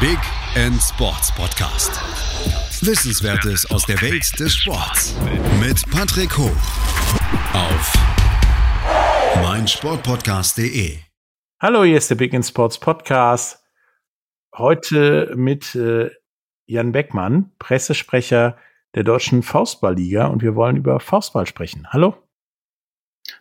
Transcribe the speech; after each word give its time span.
Big 0.00 0.20
End 0.54 0.80
Sports 0.80 1.34
Podcast. 1.34 1.90
Wissenswertes 2.86 3.68
aus 3.68 3.84
der 3.84 4.00
Welt 4.00 4.38
des 4.38 4.54
Sports 4.54 5.16
mit 5.58 5.90
Patrick 5.90 6.38
Hoch 6.38 6.54
auf 7.52 7.92
meinsportpodcast.de. 9.42 10.98
Hallo, 11.60 11.82
hier 11.82 11.96
ist 11.96 12.08
der 12.10 12.14
Big 12.14 12.32
End 12.32 12.46
Sports 12.46 12.78
Podcast. 12.78 13.60
Heute 14.56 15.32
mit 15.34 15.74
äh, 15.74 16.10
Jan 16.66 16.92
Beckmann, 16.92 17.50
Pressesprecher 17.58 18.56
der 18.94 19.02
Deutschen 19.02 19.42
Faustballliga 19.42 20.28
und 20.28 20.42
wir 20.42 20.54
wollen 20.54 20.76
über 20.76 21.00
Faustball 21.00 21.46
sprechen. 21.46 21.88
Hallo. 21.92 22.14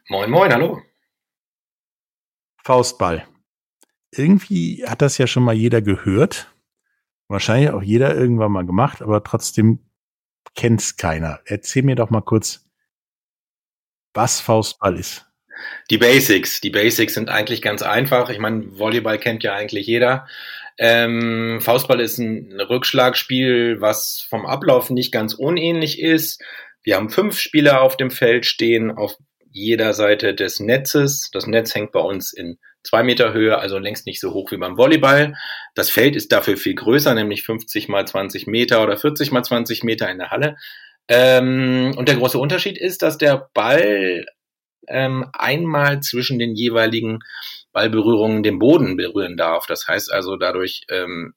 Moin, 0.09 0.31
moin, 0.31 0.51
hallo. 0.51 0.81
Faustball. 2.63 3.27
Irgendwie 4.17 4.85
hat 4.85 5.01
das 5.01 5.17
ja 5.17 5.27
schon 5.27 5.43
mal 5.43 5.55
jeder 5.55 5.81
gehört. 5.81 6.53
Wahrscheinlich 7.27 7.71
auch 7.71 7.83
jeder 7.83 8.15
irgendwann 8.15 8.51
mal 8.51 8.65
gemacht, 8.65 9.01
aber 9.01 9.23
trotzdem 9.23 9.79
kennt 10.55 10.81
es 10.81 10.97
keiner. 10.97 11.39
Erzähl 11.45 11.83
mir 11.83 11.95
doch 11.95 12.09
mal 12.09 12.21
kurz, 12.21 12.65
was 14.13 14.39
Faustball 14.39 14.97
ist. 14.97 15.25
Die 15.89 15.97
Basics. 15.97 16.61
Die 16.61 16.69
Basics 16.69 17.13
sind 17.13 17.29
eigentlich 17.29 17.61
ganz 17.61 17.81
einfach. 17.81 18.29
Ich 18.29 18.39
meine, 18.39 18.77
Volleyball 18.77 19.17
kennt 19.17 19.43
ja 19.43 19.53
eigentlich 19.53 19.87
jeder. 19.87 20.27
Ähm, 20.77 21.59
Faustball 21.61 21.99
ist 21.99 22.19
ein 22.19 22.59
Rückschlagspiel, 22.61 23.81
was 23.81 24.25
vom 24.29 24.45
Ablauf 24.45 24.89
nicht 24.89 25.11
ganz 25.11 25.33
unähnlich 25.33 25.99
ist. 25.99 26.41
Wir 26.83 26.95
haben 26.95 27.09
fünf 27.09 27.39
Spieler 27.39 27.81
auf 27.81 27.97
dem 27.97 28.11
Feld 28.11 28.45
stehen, 28.45 28.91
auf 28.91 29.17
jeder 29.49 29.93
Seite 29.93 30.35
des 30.35 30.59
Netzes. 30.59 31.29
Das 31.31 31.47
Netz 31.47 31.73
hängt 31.73 31.91
bei 31.91 31.99
uns 31.99 32.31
in 32.31 32.59
zwei 32.87 33.03
Meter 33.03 33.33
Höhe, 33.33 33.57
also 33.57 33.77
längst 33.77 34.05
nicht 34.05 34.19
so 34.19 34.33
hoch 34.33 34.51
wie 34.51 34.57
beim 34.57 34.77
Volleyball. 34.77 35.35
Das 35.75 35.89
Feld 35.89 36.15
ist 36.15 36.31
dafür 36.31 36.57
viel 36.57 36.73
größer, 36.73 37.13
nämlich 37.13 37.43
50 37.43 37.89
mal 37.89 38.07
20 38.07 38.47
Meter 38.47 38.81
oder 38.81 38.97
40 38.97 39.31
mal 39.31 39.43
20 39.43 39.83
Meter 39.83 40.09
in 40.09 40.17
der 40.17 40.31
Halle. 40.31 40.57
Ähm, 41.09 41.93
und 41.97 42.07
der 42.07 42.15
große 42.15 42.37
Unterschied 42.37 42.77
ist, 42.77 43.01
dass 43.01 43.17
der 43.17 43.49
Ball 43.53 44.25
ähm, 44.87 45.25
einmal 45.33 45.99
zwischen 45.99 46.39
den 46.39 46.55
jeweiligen 46.55 47.19
Ballberührungen 47.73 48.41
den 48.41 48.57
Boden 48.57 48.95
berühren 48.95 49.37
darf. 49.37 49.67
Das 49.67 49.87
heißt 49.87 50.11
also, 50.11 50.37
dadurch 50.37 50.83
ähm, 50.89 51.33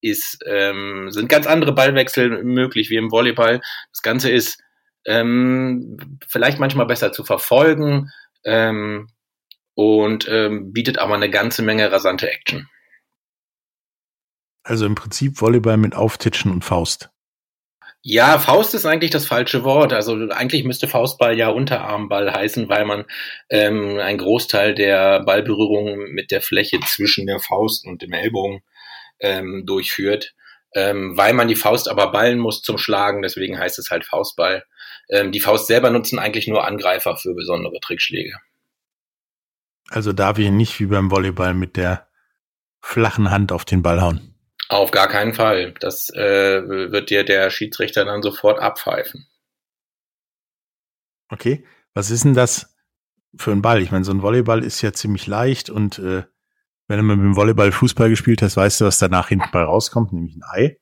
ist, 0.00 0.38
ähm, 0.46 1.10
sind 1.10 1.28
ganz 1.28 1.46
andere 1.46 1.74
Ballwechsel 1.74 2.42
möglich 2.42 2.88
wie 2.88 2.96
im 2.96 3.10
Volleyball. 3.10 3.60
Das 3.92 4.02
Ganze 4.02 4.30
ist 4.30 4.58
ähm, 5.04 6.18
vielleicht 6.26 6.58
manchmal 6.58 6.86
besser 6.86 7.12
zu 7.12 7.24
verfolgen 7.24 8.10
ähm, 8.44 9.08
und 9.78 10.26
ähm, 10.28 10.72
bietet 10.72 10.98
aber 10.98 11.14
eine 11.14 11.30
ganze 11.30 11.62
Menge 11.62 11.92
rasante 11.92 12.28
Action. 12.28 12.68
Also 14.64 14.86
im 14.86 14.96
Prinzip 14.96 15.40
Volleyball 15.40 15.76
mit 15.76 15.94
Auftitschen 15.94 16.50
und 16.50 16.64
Faust. 16.64 17.10
Ja, 18.02 18.40
Faust 18.40 18.74
ist 18.74 18.86
eigentlich 18.86 19.12
das 19.12 19.26
falsche 19.26 19.62
Wort. 19.62 19.92
Also 19.92 20.14
eigentlich 20.30 20.64
müsste 20.64 20.88
Faustball 20.88 21.38
ja 21.38 21.50
Unterarmball 21.50 22.32
heißen, 22.32 22.68
weil 22.68 22.86
man 22.86 23.04
ähm, 23.50 24.00
einen 24.00 24.18
Großteil 24.18 24.74
der 24.74 25.20
Ballberührungen 25.20 26.10
mit 26.10 26.32
der 26.32 26.40
Fläche 26.40 26.80
zwischen 26.80 27.28
der 27.28 27.38
Faust 27.38 27.86
und 27.86 28.02
dem 28.02 28.12
Ellbogen 28.12 28.62
ähm, 29.20 29.62
durchführt. 29.64 30.34
Ähm, 30.74 31.16
weil 31.16 31.34
man 31.34 31.46
die 31.46 31.54
Faust 31.54 31.88
aber 31.88 32.10
ballen 32.10 32.40
muss 32.40 32.62
zum 32.62 32.78
Schlagen, 32.78 33.22
deswegen 33.22 33.56
heißt 33.56 33.78
es 33.78 33.90
halt 33.90 34.04
Faustball. 34.04 34.64
Ähm, 35.08 35.30
die 35.30 35.40
Faust 35.40 35.68
selber 35.68 35.90
nutzen 35.90 36.18
eigentlich 36.18 36.48
nur 36.48 36.66
Angreifer 36.66 37.16
für 37.16 37.32
besondere 37.32 37.78
Trickschläge. 37.80 38.40
Also 39.90 40.12
darf 40.12 40.38
ich 40.38 40.50
nicht 40.50 40.78
wie 40.80 40.86
beim 40.86 41.10
Volleyball 41.10 41.54
mit 41.54 41.76
der 41.76 42.08
flachen 42.80 43.30
Hand 43.30 43.52
auf 43.52 43.64
den 43.64 43.82
Ball 43.82 44.00
hauen. 44.00 44.34
Auf 44.68 44.90
gar 44.90 45.08
keinen 45.08 45.32
Fall. 45.32 45.72
Das 45.80 46.10
äh, 46.10 46.62
wird 46.92 47.10
dir 47.10 47.24
der 47.24 47.50
Schiedsrichter 47.50 48.04
dann 48.04 48.22
sofort 48.22 48.60
abpfeifen. 48.60 49.26
Okay, 51.30 51.64
was 51.94 52.10
ist 52.10 52.24
denn 52.24 52.34
das 52.34 52.76
für 53.36 53.52
ein 53.52 53.62
Ball? 53.62 53.82
Ich 53.82 53.90
meine, 53.90 54.04
so 54.04 54.12
ein 54.12 54.22
Volleyball 54.22 54.62
ist 54.62 54.82
ja 54.82 54.92
ziemlich 54.92 55.26
leicht 55.26 55.70
und 55.70 55.98
äh, 55.98 56.24
wenn 56.86 56.98
du 56.98 57.02
mit 57.02 57.18
dem 57.18 57.36
Volleyball 57.36 57.70
Fußball 57.70 58.08
gespielt 58.08 58.40
hast, 58.40 58.56
weißt 58.56 58.80
du, 58.80 58.86
was 58.86 58.98
danach 58.98 59.28
hinten 59.28 59.50
bei 59.52 59.62
rauskommt, 59.62 60.12
nämlich 60.12 60.36
ein 60.36 60.42
Ei. 60.44 60.80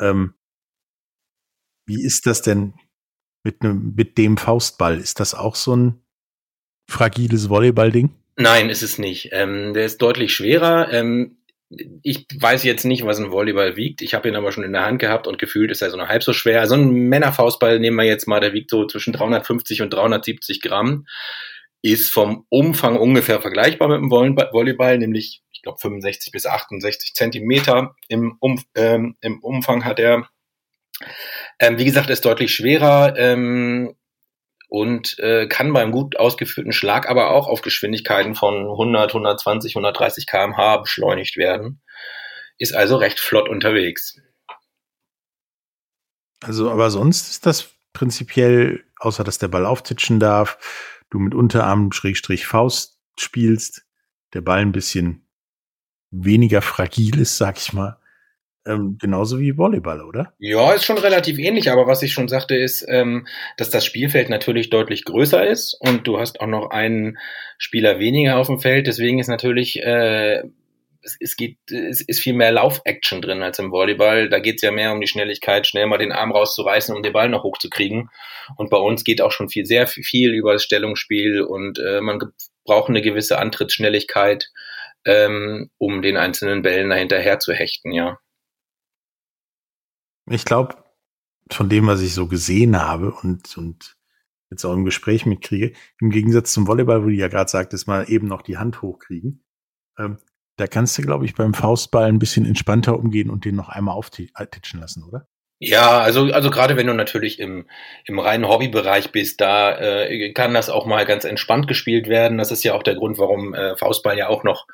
Ähm, 0.00 0.34
wie 1.84 2.04
ist 2.04 2.26
das 2.26 2.42
denn 2.42 2.74
mit, 3.42 3.62
ne, 3.62 3.74
mit 3.74 4.18
dem 4.18 4.36
Faustball? 4.36 4.98
Ist 4.98 5.18
das 5.18 5.34
auch 5.34 5.56
so 5.56 5.74
ein 5.74 6.05
fragiles 6.86 7.48
Volleyball-Ding? 7.48 8.10
Nein, 8.36 8.68
ist 8.68 8.82
es 8.82 8.98
nicht. 8.98 9.30
Ähm, 9.32 9.72
der 9.74 9.86
ist 9.86 9.98
deutlich 10.02 10.34
schwerer. 10.34 10.92
Ähm, 10.92 11.38
ich 12.02 12.26
weiß 12.38 12.62
jetzt 12.64 12.84
nicht, 12.84 13.04
was 13.04 13.18
ein 13.18 13.32
Volleyball 13.32 13.76
wiegt. 13.76 14.02
Ich 14.02 14.14
habe 14.14 14.28
ihn 14.28 14.36
aber 14.36 14.52
schon 14.52 14.62
in 14.62 14.72
der 14.72 14.84
Hand 14.84 15.00
gehabt 15.00 15.26
und 15.26 15.38
gefühlt 15.38 15.70
ist 15.70 15.82
er 15.82 15.90
so 15.90 15.98
halb 15.98 16.22
so 16.22 16.32
schwer. 16.32 16.66
So 16.66 16.74
ein 16.74 16.90
Männerfaustball 16.90 17.80
nehmen 17.80 17.96
wir 17.96 18.04
jetzt 18.04 18.28
mal, 18.28 18.40
der 18.40 18.52
wiegt 18.52 18.70
so 18.70 18.86
zwischen 18.86 19.12
350 19.12 19.82
und 19.82 19.92
370 19.92 20.60
Gramm. 20.60 21.06
Ist 21.82 22.12
vom 22.12 22.46
Umfang 22.48 22.96
ungefähr 22.96 23.40
vergleichbar 23.40 23.88
mit 23.88 23.98
dem 23.98 24.10
Volleyball, 24.10 24.98
nämlich 24.98 25.42
ich 25.52 25.62
glaube 25.62 25.78
65 25.78 26.32
bis 26.32 26.46
68 26.46 27.14
Zentimeter 27.14 27.94
im, 28.08 28.36
um, 28.40 28.62
ähm, 28.74 29.16
im 29.20 29.40
Umfang 29.40 29.84
hat 29.84 29.98
er. 29.98 30.28
Ähm, 31.58 31.78
wie 31.78 31.84
gesagt, 31.84 32.10
ist 32.10 32.24
deutlich 32.24 32.54
schwerer. 32.54 33.14
Ähm, 33.16 33.94
und 34.68 35.18
äh, 35.18 35.46
kann 35.46 35.72
beim 35.72 35.92
gut 35.92 36.16
ausgeführten 36.16 36.72
Schlag 36.72 37.08
aber 37.08 37.30
auch 37.30 37.46
auf 37.46 37.62
Geschwindigkeiten 37.62 38.34
von 38.34 38.54
100, 38.54 39.10
120, 39.10 39.76
130 39.76 40.26
kmh 40.26 40.78
beschleunigt 40.78 41.36
werden. 41.36 41.82
Ist 42.58 42.74
also 42.74 42.96
recht 42.96 43.20
flott 43.20 43.48
unterwegs. 43.48 44.18
Also, 46.42 46.70
aber 46.70 46.90
sonst 46.90 47.30
ist 47.30 47.46
das 47.46 47.70
prinzipiell, 47.92 48.84
außer 48.98 49.24
dass 49.24 49.38
der 49.38 49.48
Ball 49.48 49.66
auftitschen 49.66 50.20
darf, 50.20 50.58
du 51.10 51.18
mit 51.18 51.34
Unterarm 51.34 51.92
Schrägstrich 51.92 52.46
Faust 52.46 52.98
spielst, 53.18 53.86
der 54.34 54.42
Ball 54.42 54.60
ein 54.60 54.72
bisschen 54.72 55.26
weniger 56.10 56.62
fragil 56.62 57.18
ist, 57.18 57.36
sag 57.38 57.58
ich 57.58 57.72
mal, 57.72 57.98
ähm, 58.66 58.98
genauso 59.00 59.38
wie 59.38 59.56
Volleyball, 59.56 60.02
oder? 60.02 60.32
Ja, 60.38 60.72
ist 60.72 60.84
schon 60.84 60.98
relativ 60.98 61.38
ähnlich, 61.38 61.70
aber 61.70 61.86
was 61.86 62.02
ich 62.02 62.12
schon 62.12 62.28
sagte, 62.28 62.56
ist, 62.56 62.84
ähm, 62.88 63.26
dass 63.56 63.70
das 63.70 63.84
Spielfeld 63.84 64.28
natürlich 64.28 64.70
deutlich 64.70 65.04
größer 65.04 65.46
ist 65.46 65.74
und 65.80 66.06
du 66.06 66.18
hast 66.18 66.40
auch 66.40 66.46
noch 66.46 66.70
einen 66.70 67.18
Spieler 67.58 67.98
weniger 67.98 68.36
auf 68.38 68.48
dem 68.48 68.58
Feld. 68.58 68.86
Deswegen 68.86 69.18
ist 69.18 69.28
natürlich, 69.28 69.82
äh, 69.82 70.42
es, 71.02 71.16
es, 71.20 71.36
geht, 71.36 71.58
es 71.70 72.00
ist 72.00 72.20
viel 72.20 72.34
mehr 72.34 72.50
Lauf-Action 72.50 73.22
drin 73.22 73.42
als 73.42 73.58
im 73.58 73.70
Volleyball. 73.70 74.28
Da 74.28 74.40
geht 74.40 74.56
es 74.56 74.62
ja 74.62 74.72
mehr 74.72 74.92
um 74.92 75.00
die 75.00 75.06
Schnelligkeit, 75.06 75.66
schnell 75.66 75.86
mal 75.86 75.98
den 75.98 76.12
Arm 76.12 76.32
rauszureißen, 76.32 76.94
um 76.94 77.02
den 77.02 77.12
Ball 77.12 77.28
noch 77.28 77.44
hochzukriegen. 77.44 78.10
Und 78.56 78.70
bei 78.70 78.78
uns 78.78 79.04
geht 79.04 79.20
auch 79.22 79.32
schon 79.32 79.48
viel, 79.48 79.64
sehr 79.64 79.86
viel 79.86 80.34
über 80.34 80.52
das 80.52 80.64
Stellungsspiel 80.64 81.42
und 81.42 81.78
äh, 81.78 82.00
man 82.00 82.18
braucht 82.64 82.88
eine 82.88 83.02
gewisse 83.02 83.38
Antrittsschnelligkeit, 83.38 84.50
ähm, 85.04 85.70
um 85.78 86.02
den 86.02 86.16
einzelnen 86.16 86.62
Bällen 86.62 86.90
dahinterher 86.90 87.38
zu 87.38 87.52
hechten, 87.52 87.92
ja. 87.92 88.18
Ich 90.28 90.44
glaube, 90.44 90.76
von 91.50 91.68
dem, 91.68 91.86
was 91.86 92.02
ich 92.02 92.14
so 92.14 92.26
gesehen 92.26 92.80
habe 92.80 93.12
und, 93.12 93.56
und 93.56 93.96
jetzt 94.50 94.64
auch 94.64 94.72
im 94.72 94.84
Gespräch 94.84 95.26
mitkriege, 95.26 95.72
im 96.00 96.10
Gegensatz 96.10 96.52
zum 96.52 96.66
Volleyball, 96.66 97.02
wo 97.02 97.08
du 97.08 97.14
ja 97.14 97.28
gerade 97.28 97.50
sagtest, 97.50 97.86
mal 97.86 98.10
eben 98.10 98.26
noch 98.26 98.42
die 98.42 98.58
Hand 98.58 98.82
hochkriegen, 98.82 99.44
ähm, 99.98 100.18
da 100.56 100.66
kannst 100.66 100.96
du, 100.96 101.02
glaube 101.02 101.26
ich, 101.26 101.34
beim 101.34 101.54
Faustball 101.54 102.08
ein 102.08 102.18
bisschen 102.18 102.46
entspannter 102.46 102.98
umgehen 102.98 103.30
und 103.30 103.44
den 103.44 103.54
noch 103.54 103.68
einmal 103.68 103.94
auftitschen 103.94 104.80
lassen, 104.80 105.04
oder? 105.04 105.28
Ja, 105.58 106.00
also, 106.00 106.32
also 106.32 106.50
gerade 106.50 106.76
wenn 106.76 106.86
du 106.86 106.92
natürlich 106.92 107.38
im, 107.40 107.66
im 108.04 108.18
reinen 108.18 108.46
Hobbybereich 108.46 109.10
bist, 109.10 109.40
da 109.40 109.78
äh, 109.78 110.32
kann 110.32 110.52
das 110.52 110.68
auch 110.68 110.84
mal 110.84 111.06
ganz 111.06 111.24
entspannt 111.24 111.66
gespielt 111.66 112.08
werden. 112.08 112.36
Das 112.36 112.50
ist 112.50 112.62
ja 112.62 112.74
auch 112.74 112.82
der 112.82 112.94
Grund, 112.94 113.18
warum 113.18 113.54
äh, 113.54 113.74
Faustball 113.76 114.18
ja 114.18 114.28
auch 114.28 114.44
noch 114.44 114.66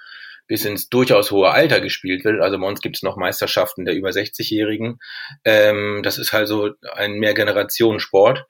bis 0.53 0.67
ins 0.67 0.91
durchaus 0.91 1.31
hohe 1.31 1.51
Alter 1.51 1.81
gespielt 1.81 2.27
wird. 2.27 2.43
Also 2.43 2.59
bei 2.59 2.67
uns 2.67 2.83
gibt 2.83 2.97
es 2.97 3.03
noch 3.03 3.17
Meisterschaften 3.17 3.87
der 3.87 3.95
über 3.95 4.11
60-Jährigen. 4.11 4.99
Ähm, 5.47 6.03
das 6.03 6.19
ist 6.19 6.35
halt 6.35 6.47
so 6.47 6.73
ein 6.95 7.15
Mehrgenerationensport. 7.15 8.45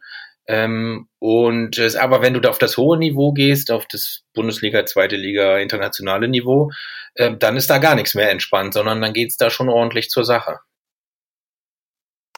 Ähm, 0.49 1.09
und 1.21 1.79
es, 1.79 1.95
aber 1.95 2.21
wenn 2.21 2.35
du 2.35 2.41
da 2.41 2.51
auf 2.51 2.59
das 2.59 2.77
hohe 2.77 2.99
Niveau 2.99 3.33
gehst, 3.33 3.71
auf 3.71 3.87
das 3.87 4.25
Bundesliga, 4.35 4.85
zweite 4.85 5.15
Liga, 5.15 5.59
internationale 5.59 6.27
Niveau, 6.27 6.73
äh, 7.15 7.37
dann 7.37 7.57
ist 7.57 7.71
da 7.71 7.79
gar 7.79 7.95
nichts 7.95 8.17
mehr 8.17 8.33
entspannt, 8.33 8.75
sondern 8.75 9.01
dann 9.01 9.13
geht's 9.13 9.37
da 9.37 9.49
schon 9.49 9.69
ordentlich 9.69 10.09
zur 10.11 10.25
Sache. 10.25 10.59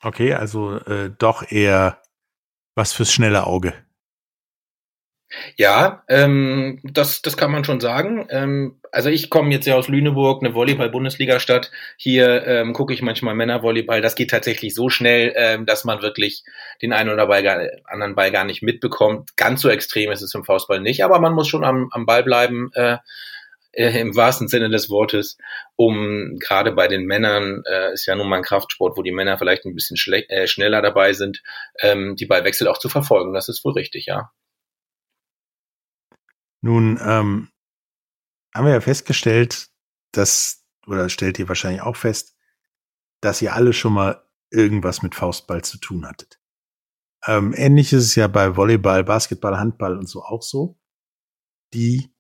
Okay, 0.03 0.35
also 0.35 0.77
äh, 0.81 1.11
doch 1.17 1.50
eher 1.50 2.03
was 2.75 2.93
fürs 2.93 3.15
schnelle 3.15 3.47
Auge. 3.47 3.73
Ja, 5.56 6.05
ähm, 6.09 6.81
das, 6.85 7.23
das 7.23 7.37
kann 7.37 7.50
man 7.50 7.65
schon 7.65 7.81
sagen. 7.81 8.26
Ähm, 8.31 8.81
also 8.93 9.11
ich 9.11 9.31
komme 9.31 9.50
jetzt 9.50 9.67
ja 9.67 9.75
aus 9.75 9.88
Lüneburg, 9.88 10.43
eine 10.43 10.55
Volleyball-Bundesliga-Stadt. 10.55 11.71
Hier 11.97 12.47
ähm, 12.47 12.73
gucke 12.73 12.94
ich 12.94 13.03
manchmal 13.03 13.35
Männervolleyball. 13.35 14.00
Das 14.00 14.15
geht 14.15 14.31
tatsächlich 14.31 14.75
so 14.75 14.88
schnell, 14.88 15.32
ähm, 15.37 15.67
dass 15.67 15.85
man 15.85 16.03
wirklich 16.03 16.44
den 16.82 16.93
einen 16.93 17.11
oder 17.11 17.29
anderen 17.87 18.15
Ball 18.15 18.31
gar 18.31 18.44
nicht 18.44 18.62
mitbekommt. 18.62 19.37
Ganz 19.37 19.62
so 19.62 19.69
extrem 19.69 20.11
ist 20.12 20.23
es 20.23 20.35
im 20.35 20.44
Faustball 20.44 20.81
nicht, 20.81 21.05
aber 21.05 21.19
man 21.19 21.35
muss 21.35 21.49
schon 21.49 21.65
am, 21.65 21.88
am 21.91 22.06
Ball 22.06 22.23
bleiben. 22.23 22.70
Äh, 22.75 22.99
äh, 23.77 23.99
im 23.99 24.15
wahrsten 24.15 24.47
Sinne 24.47 24.70
des 24.70 24.88
Wortes, 24.88 25.37
um 25.75 26.38
gerade 26.38 26.70
bei 26.73 26.87
den 26.87 27.06
Männern, 27.06 27.62
äh, 27.69 27.93
ist 27.93 28.06
ja 28.06 28.15
nun 28.15 28.29
mal 28.29 28.37
ein 28.37 28.44
Kraftsport, 28.44 28.97
wo 28.97 29.03
die 29.03 29.11
Männer 29.11 29.37
vielleicht 29.37 29.65
ein 29.65 29.75
bisschen 29.75 29.97
äh, 30.12 30.47
schneller 30.47 30.81
dabei 30.81 31.12
sind, 31.12 31.43
ähm, 31.81 32.15
die 32.15 32.27
Ballwechsel 32.27 32.69
auch 32.69 32.79
zu 32.79 32.88
verfolgen. 32.88 33.35
Das 33.35 33.49
ist 33.49 33.65
wohl 33.65 33.73
richtig, 33.73 34.06
ja. 34.06 34.31
Nun 36.65 36.99
ähm, 37.03 37.51
haben 38.55 38.65
wir 38.65 38.73
ja 38.73 38.81
festgestellt, 38.81 39.69
dass, 40.13 40.65
oder 40.87 41.11
stellt 41.11 41.39
ihr 41.39 41.47
wahrscheinlich 41.47 41.83
auch 41.83 41.95
fest, 41.97 42.39
dass 43.21 43.43
ihr 43.43 43.53
alle 43.53 43.75
schon 43.75 43.93
mal 43.93 44.27
irgendwas 44.49 45.03
mit 45.03 45.15
Faustball 45.15 45.63
zu 45.63 45.77
tun 45.77 46.07
hattet. 46.07 46.41
Ähm, 47.27 47.53
ähnlich 47.55 47.93
ist 47.93 48.05
es 48.05 48.15
ja 48.15 48.29
bei 48.29 48.57
Volleyball, 48.57 49.05
Basketball, 49.05 49.59
Handball 49.59 49.99
und 49.99 50.09
so 50.09 50.23
auch 50.23 50.41
so. 50.41 50.79
Die 51.75 52.11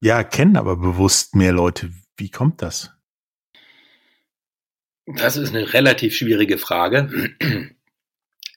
ja 0.00 0.24
kennen 0.24 0.56
aber 0.56 0.76
bewusst 0.76 1.36
mehr 1.36 1.52
Leute. 1.52 1.92
Wie 2.16 2.30
kommt 2.30 2.62
das? 2.62 2.90
Das 5.06 5.36
ist 5.36 5.50
eine 5.50 5.72
relativ 5.72 6.16
schwierige 6.16 6.58
Frage. 6.58 7.32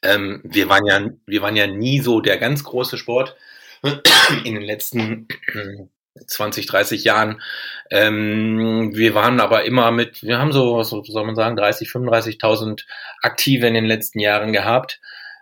ähm, 0.01 0.41
wir 0.43 0.67
waren 0.67 0.87
ja, 0.87 1.11
wir 1.27 1.43
waren 1.43 1.55
ja 1.55 1.67
nie 1.67 1.99
so 1.99 2.21
der 2.21 2.39
ganz 2.39 2.63
große 2.63 2.97
Sport 2.97 3.37
in 4.43 4.55
den 4.55 4.63
letzten 4.63 5.27
20, 6.27 6.67
30 6.67 7.03
Jahren. 7.03 7.41
Ähm, 7.89 8.91
wir 8.93 9.15
waren 9.15 9.39
aber 9.39 9.65
immer 9.65 9.91
mit, 9.91 10.23
wir 10.23 10.37
haben 10.39 10.51
so, 10.51 10.77
was 10.77 10.89
soll 10.89 11.25
man 11.25 11.35
sagen, 11.35 11.55
30, 11.55 11.89
35.000 11.89 12.83
Aktive 13.21 13.67
in 13.67 13.73
den 13.73 13.85
letzten 13.85 14.19
Jahren 14.19 14.53
gehabt. 14.53 14.99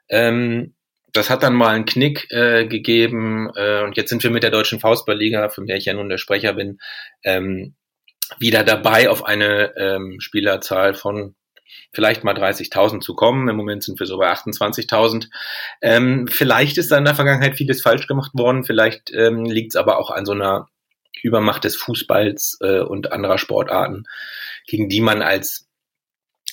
Ähm, 0.09 0.73
das 1.13 1.29
hat 1.29 1.43
dann 1.43 1.55
mal 1.55 1.75
einen 1.75 1.85
Knick 1.85 2.31
äh, 2.31 2.65
gegeben 2.67 3.51
äh, 3.55 3.83
und 3.83 3.97
jetzt 3.97 4.09
sind 4.09 4.23
wir 4.23 4.31
mit 4.31 4.43
der 4.43 4.51
Deutschen 4.51 4.79
Faustballliga, 4.79 5.49
von 5.49 5.67
der 5.67 5.75
ich 5.75 5.85
ja 5.85 5.93
nun 5.93 6.07
der 6.07 6.17
Sprecher 6.17 6.53
bin, 6.53 6.79
ähm, 7.23 7.75
wieder 8.39 8.63
dabei, 8.63 9.09
auf 9.09 9.25
eine 9.25 9.75
ähm, 9.75 10.21
Spielerzahl 10.21 10.93
von 10.93 11.35
vielleicht 11.91 12.23
mal 12.23 12.35
30.000 12.35 13.01
zu 13.01 13.15
kommen. 13.15 13.47
Im 13.49 13.55
Moment 13.55 13.83
sind 13.83 13.99
wir 13.99 14.07
so 14.07 14.17
bei 14.17 14.31
28.000. 14.31 15.27
Ähm, 15.81 16.27
vielleicht 16.27 16.77
ist 16.77 16.91
da 16.91 16.97
in 16.97 17.05
der 17.05 17.15
Vergangenheit 17.15 17.55
vieles 17.55 17.81
falsch 17.81 18.07
gemacht 18.07 18.31
worden. 18.33 18.63
Vielleicht 18.63 19.11
ähm, 19.13 19.45
liegt 19.45 19.73
es 19.73 19.75
aber 19.75 19.97
auch 19.97 20.11
an 20.11 20.25
so 20.25 20.33
einer 20.33 20.67
Übermacht 21.21 21.63
des 21.63 21.75
Fußballs 21.75 22.57
äh, 22.61 22.79
und 22.79 23.11
anderer 23.11 23.37
Sportarten, 23.37 24.05
gegen 24.67 24.89
die 24.89 25.01
man 25.01 25.21
als 25.21 25.67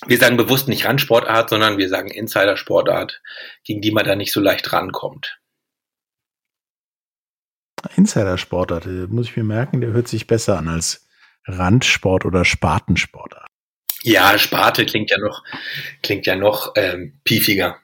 wir 0.06 0.19
sagen 0.19 0.37
bewusst 0.37 0.69
nicht 0.69 0.85
Randsportart, 0.85 1.50
sondern 1.50 1.76
wir 1.76 1.88
sagen 1.88 2.09
Insider-Sportart, 2.09 3.20
gegen 3.65 3.81
die 3.81 3.91
man 3.91 4.05
da 4.05 4.15
nicht 4.15 4.32
so 4.32 4.41
leicht 4.41 4.73
rankommt. 4.73 5.41
Insider-Sportart, 7.97 8.87
muss 9.09 9.26
ich 9.26 9.37
mir 9.37 9.43
merken, 9.43 9.81
der 9.81 9.91
hört 9.91 10.06
sich 10.06 10.29
besser 10.29 10.59
an 10.59 10.69
als 10.69 11.09
Randsport 11.47 12.25
oder 12.26 12.44
Spartensportart. 12.44 13.48
Ja, 14.08 14.38
Sparte 14.38 14.87
klingt 14.87 15.10
ja 15.10 15.19
noch, 15.19 15.44
klingt 16.02 16.25
ja 16.25 16.34
noch 16.34 16.72
ähm, 16.76 17.20
piefiger. 17.25 17.78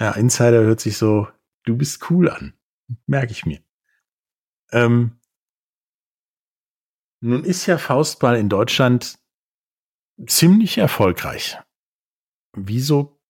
Ja, 0.00 0.10
Insider 0.10 0.64
hört 0.64 0.80
sich 0.80 0.98
so, 0.98 1.28
du 1.62 1.76
bist 1.76 2.10
cool 2.10 2.28
an. 2.28 2.54
Merke 3.06 3.30
ich 3.30 3.46
mir. 3.46 3.60
Ähm, 4.72 5.20
nun 7.20 7.44
ist 7.44 7.66
ja 7.66 7.78
Faustball 7.78 8.36
in 8.36 8.48
Deutschland 8.48 9.14
ziemlich 10.26 10.78
erfolgreich. 10.78 11.56
Wieso 12.56 13.20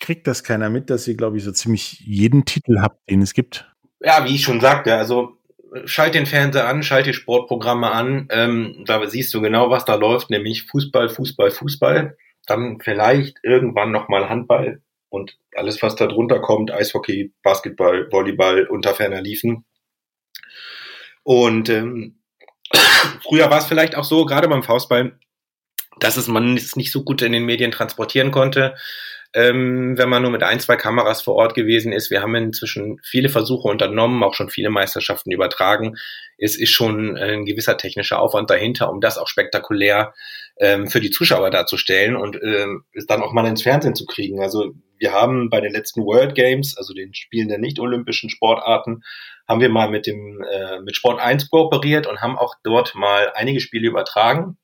kriegt 0.00 0.26
das 0.26 0.42
keiner 0.42 0.70
mit, 0.70 0.88
dass 0.88 1.06
ihr, 1.06 1.18
glaube 1.18 1.36
ich, 1.36 1.44
so 1.44 1.52
ziemlich 1.52 2.00
jeden 2.00 2.46
Titel 2.46 2.80
habt, 2.80 3.10
den 3.10 3.20
es 3.20 3.34
gibt? 3.34 3.70
Ja, 4.00 4.24
wie 4.24 4.36
ich 4.36 4.42
schon 4.42 4.62
sagte, 4.62 4.96
also 4.96 5.36
schalt 5.84 6.14
den 6.14 6.26
Fernseher 6.26 6.68
an, 6.68 6.82
schalt 6.82 7.06
die 7.06 7.14
Sportprogramme 7.14 7.90
an, 7.90 8.28
ähm, 8.30 8.84
da 8.86 9.04
siehst 9.06 9.32
du 9.34 9.40
genau, 9.40 9.70
was 9.70 9.84
da 9.84 9.94
läuft, 9.94 10.30
nämlich 10.30 10.64
Fußball, 10.64 11.08
Fußball, 11.08 11.50
Fußball, 11.50 12.16
dann 12.46 12.80
vielleicht 12.80 13.38
irgendwann 13.42 13.90
nochmal 13.90 14.28
Handball 14.28 14.82
und 15.08 15.38
alles, 15.54 15.82
was 15.82 15.96
da 15.96 16.06
drunter 16.06 16.40
kommt, 16.40 16.70
Eishockey, 16.70 17.32
Basketball, 17.42 18.10
Volleyball, 18.10 18.66
unter 18.66 18.94
ferner 18.94 19.22
liefen. 19.22 19.64
Und 21.22 21.68
ähm, 21.68 22.20
früher 23.22 23.50
war 23.50 23.58
es 23.58 23.66
vielleicht 23.66 23.96
auch 23.96 24.04
so, 24.04 24.26
gerade 24.26 24.48
beim 24.48 24.62
Faustball, 24.62 25.18
dass 26.00 26.16
es 26.16 26.28
man 26.28 26.56
es 26.56 26.76
nicht 26.76 26.90
so 26.90 27.04
gut 27.04 27.22
in 27.22 27.32
den 27.32 27.44
Medien 27.44 27.70
transportieren 27.70 28.30
konnte 28.30 28.74
ähm, 29.34 29.98
wenn 29.98 30.08
man 30.08 30.22
nur 30.22 30.30
mit 30.30 30.44
ein, 30.44 30.60
zwei 30.60 30.76
Kameras 30.76 31.22
vor 31.22 31.34
Ort 31.34 31.54
gewesen 31.54 31.92
ist. 31.92 32.10
Wir 32.10 32.22
haben 32.22 32.34
inzwischen 32.36 33.00
viele 33.02 33.28
Versuche 33.28 33.68
unternommen, 33.68 34.22
auch 34.22 34.34
schon 34.34 34.48
viele 34.48 34.70
Meisterschaften 34.70 35.32
übertragen. 35.32 35.96
Es 36.38 36.56
ist 36.56 36.70
schon 36.70 37.16
ein 37.16 37.44
gewisser 37.44 37.76
technischer 37.76 38.20
Aufwand 38.20 38.48
dahinter, 38.50 38.90
um 38.90 39.00
das 39.00 39.18
auch 39.18 39.26
spektakulär 39.26 40.14
ähm, 40.58 40.88
für 40.88 41.00
die 41.00 41.10
Zuschauer 41.10 41.50
darzustellen 41.50 42.14
und 42.14 42.40
ähm, 42.42 42.84
es 42.92 43.06
dann 43.06 43.22
auch 43.22 43.32
mal 43.32 43.46
ins 43.46 43.62
Fernsehen 43.62 43.96
zu 43.96 44.06
kriegen. 44.06 44.40
Also 44.40 44.72
wir 44.98 45.12
haben 45.12 45.50
bei 45.50 45.60
den 45.60 45.72
letzten 45.72 46.02
World 46.02 46.36
Games, 46.36 46.76
also 46.78 46.94
den 46.94 47.12
Spielen 47.12 47.48
der 47.48 47.58
nicht-olympischen 47.58 48.30
Sportarten, 48.30 49.02
haben 49.48 49.60
wir 49.60 49.68
mal 49.68 49.90
mit 49.90 50.06
dem 50.06 50.42
äh, 50.42 50.80
mit 50.80 50.96
Sport 50.96 51.20
1 51.20 51.50
kooperiert 51.50 52.06
und 52.06 52.20
haben 52.20 52.38
auch 52.38 52.54
dort 52.62 52.94
mal 52.94 53.32
einige 53.34 53.60
Spiele 53.60 53.88
übertragen. 53.88 54.56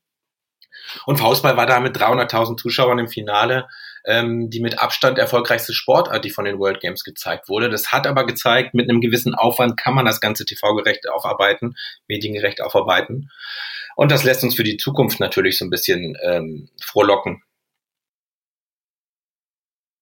Und 1.07 1.19
Faustball 1.19 1.57
war 1.57 1.67
da 1.67 1.81
mit 1.81 1.97
300.000 1.97 2.57
Zuschauern 2.57 2.99
im 2.99 3.09
Finale 3.09 3.69
ähm, 4.05 4.51
die 4.51 4.61
mit 4.61 4.79
Abstand 4.79 5.19
erfolgreichste 5.19 5.73
Sportart, 5.73 6.25
die 6.25 6.31
von 6.31 6.45
den 6.45 6.59
World 6.59 6.81
Games 6.81 7.05
gezeigt 7.05 7.49
wurde. 7.49 7.69
Das 7.69 7.93
hat 7.93 8.07
aber 8.07 8.25
gezeigt, 8.27 8.75
mit 8.75 8.89
einem 8.89 9.01
gewissen 9.01 9.35
Aufwand 9.35 9.77
kann 9.77 9.95
man 9.95 10.05
das 10.05 10.21
Ganze 10.21 10.45
TV-gerecht 10.45 11.09
aufarbeiten, 11.09 11.77
mediengerecht 12.09 12.63
aufarbeiten. 12.63 13.31
Und 13.97 14.11
das 14.11 14.25
lässt 14.25 14.43
uns 14.45 14.55
für 14.55 14.65
die 14.65 14.77
Zukunft 14.77 15.21
natürlich 15.21 15.59
so 15.59 15.65
ein 15.65 15.71
bisschen 15.71 16.17
ähm, 16.23 16.69
frohlocken. 16.83 17.43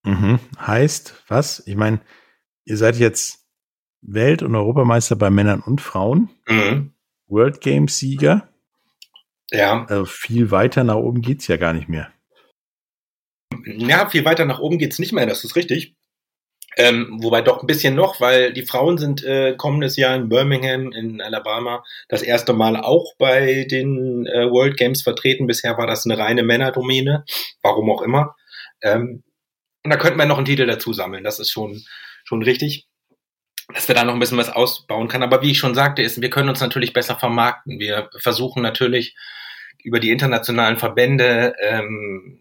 Mhm. 0.04 0.38
Heißt, 0.60 1.14
was? 1.26 1.62
Ich 1.66 1.76
meine, 1.76 2.00
ihr 2.64 2.76
seid 2.76 2.96
jetzt 2.96 3.44
Welt- 4.00 4.42
und 4.42 4.54
Europameister 4.54 5.16
bei 5.16 5.30
Männern 5.30 5.60
und 5.60 5.80
Frauen. 5.80 6.30
Mhm. 6.46 6.92
World 7.26 7.60
Games 7.60 7.98
Sieger. 7.98 8.48
Ja. 9.50 9.86
Also 9.88 10.04
viel 10.04 10.50
weiter 10.50 10.84
nach 10.84 10.96
oben 10.96 11.22
geht's 11.22 11.46
ja 11.46 11.56
gar 11.56 11.72
nicht 11.72 11.88
mehr. 11.88 12.12
Ja, 13.64 14.08
viel 14.08 14.24
weiter 14.24 14.44
nach 14.44 14.60
oben 14.60 14.78
geht's 14.78 14.98
nicht 14.98 15.12
mehr, 15.12 15.26
das 15.26 15.44
ist 15.44 15.56
richtig. 15.56 15.94
Ähm, 16.76 17.18
wobei 17.20 17.42
doch 17.42 17.60
ein 17.62 17.66
bisschen 17.66 17.96
noch, 17.96 18.20
weil 18.20 18.52
die 18.52 18.64
Frauen 18.64 18.98
sind 18.98 19.24
äh, 19.24 19.56
kommendes 19.56 19.96
Jahr 19.96 20.14
in 20.14 20.28
Birmingham 20.28 20.92
in 20.92 21.20
Alabama 21.20 21.82
das 22.08 22.22
erste 22.22 22.52
Mal 22.52 22.76
auch 22.76 23.14
bei 23.18 23.64
den 23.64 24.26
äh, 24.26 24.48
World 24.48 24.76
Games 24.76 25.02
vertreten. 25.02 25.48
Bisher 25.48 25.76
war 25.76 25.88
das 25.88 26.04
eine 26.04 26.18
reine 26.18 26.44
Männerdomäne, 26.44 27.24
warum 27.62 27.90
auch 27.90 28.02
immer. 28.02 28.36
Ähm, 28.82 29.24
und 29.84 29.90
da 29.90 29.96
könnten 29.96 30.18
wir 30.18 30.26
noch 30.26 30.36
einen 30.36 30.46
Titel 30.46 30.66
dazu 30.66 30.92
sammeln. 30.92 31.24
Das 31.24 31.40
ist 31.40 31.50
schon 31.50 31.82
schon 32.24 32.42
richtig, 32.42 32.87
dass 33.72 33.88
wir 33.88 33.94
da 33.94 34.04
noch 34.04 34.14
ein 34.14 34.20
bisschen 34.20 34.38
was 34.38 34.50
ausbauen 34.50 35.08
kann. 35.08 35.22
Aber 35.22 35.42
wie 35.42 35.50
ich 35.50 35.58
schon 35.58 35.74
sagte, 35.74 36.02
ist, 36.02 36.20
wir 36.20 36.30
können 36.30 36.48
uns 36.48 36.60
natürlich 36.60 36.92
besser 36.92 37.16
vermarkten. 37.16 37.78
Wir 37.78 38.08
versuchen 38.18 38.62
natürlich 38.62 39.14
über 39.82 40.00
die 40.00 40.10
internationalen 40.10 40.78
Verbände 40.78 41.54
ähm, 41.60 42.40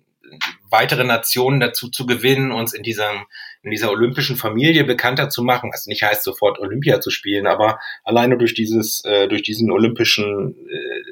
weitere 0.70 1.04
Nationen 1.04 1.60
dazu 1.60 1.90
zu 1.90 2.06
gewinnen, 2.06 2.52
uns 2.52 2.74
in 2.74 2.84
dieser, 2.84 3.26
in 3.62 3.72
dieser 3.72 3.92
olympischen 3.92 4.36
Familie 4.36 4.84
bekannter 4.84 5.30
zu 5.30 5.44
machen. 5.44 5.72
Was 5.72 5.88
nicht 5.88 6.04
heißt, 6.04 6.24
sofort 6.24 6.60
Olympia 6.60 7.02
zu 7.02 7.10
spielen, 7.10 7.48
aber 7.48 7.80
alleine 8.04 8.38
durch 8.38 8.54
dieses, 8.54 9.04
äh, 9.06 9.28
durch 9.28 9.44
diesen 9.44 9.72
olympischen, 9.72 10.56
äh, 10.68 11.04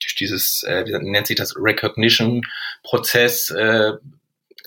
durch 0.00 0.14
dieses, 0.14 0.62
äh, 0.64 0.84
wie 0.86 0.92
nennt 1.10 1.26
sich 1.26 1.36
das, 1.36 1.54
Recognition-Prozess, 1.56 3.50
äh, 3.50 3.92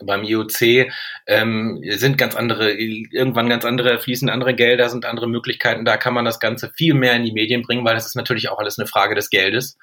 beim 0.04 0.24
IOC 0.24 0.92
ähm, 1.28 1.82
sind 1.92 2.18
ganz 2.18 2.36
andere, 2.36 2.72
irgendwann 2.72 3.50
ganz 3.50 3.66
andere, 3.66 4.00
fließen 4.00 4.30
andere 4.30 4.54
Gelder, 4.54 4.90
sind 4.90 5.06
andere 5.06 5.28
Möglichkeiten. 5.28 5.86
Da 5.86 5.98
kann 5.98 6.14
man 6.14 6.26
das 6.26 6.40
Ganze 6.40 6.72
viel 6.76 6.94
mehr 6.94 7.14
in 7.14 7.24
die 7.24 7.32
Medien 7.32 7.62
bringen, 7.62 7.86
weil 7.86 7.96
das 7.96 8.06
ist 8.06 8.16
natürlich 8.16 8.50
auch 8.50 8.60
alles 8.60 8.78
eine 8.80 8.88
Frage 8.88 9.16
des 9.16 9.30
Geldes. 9.30 9.78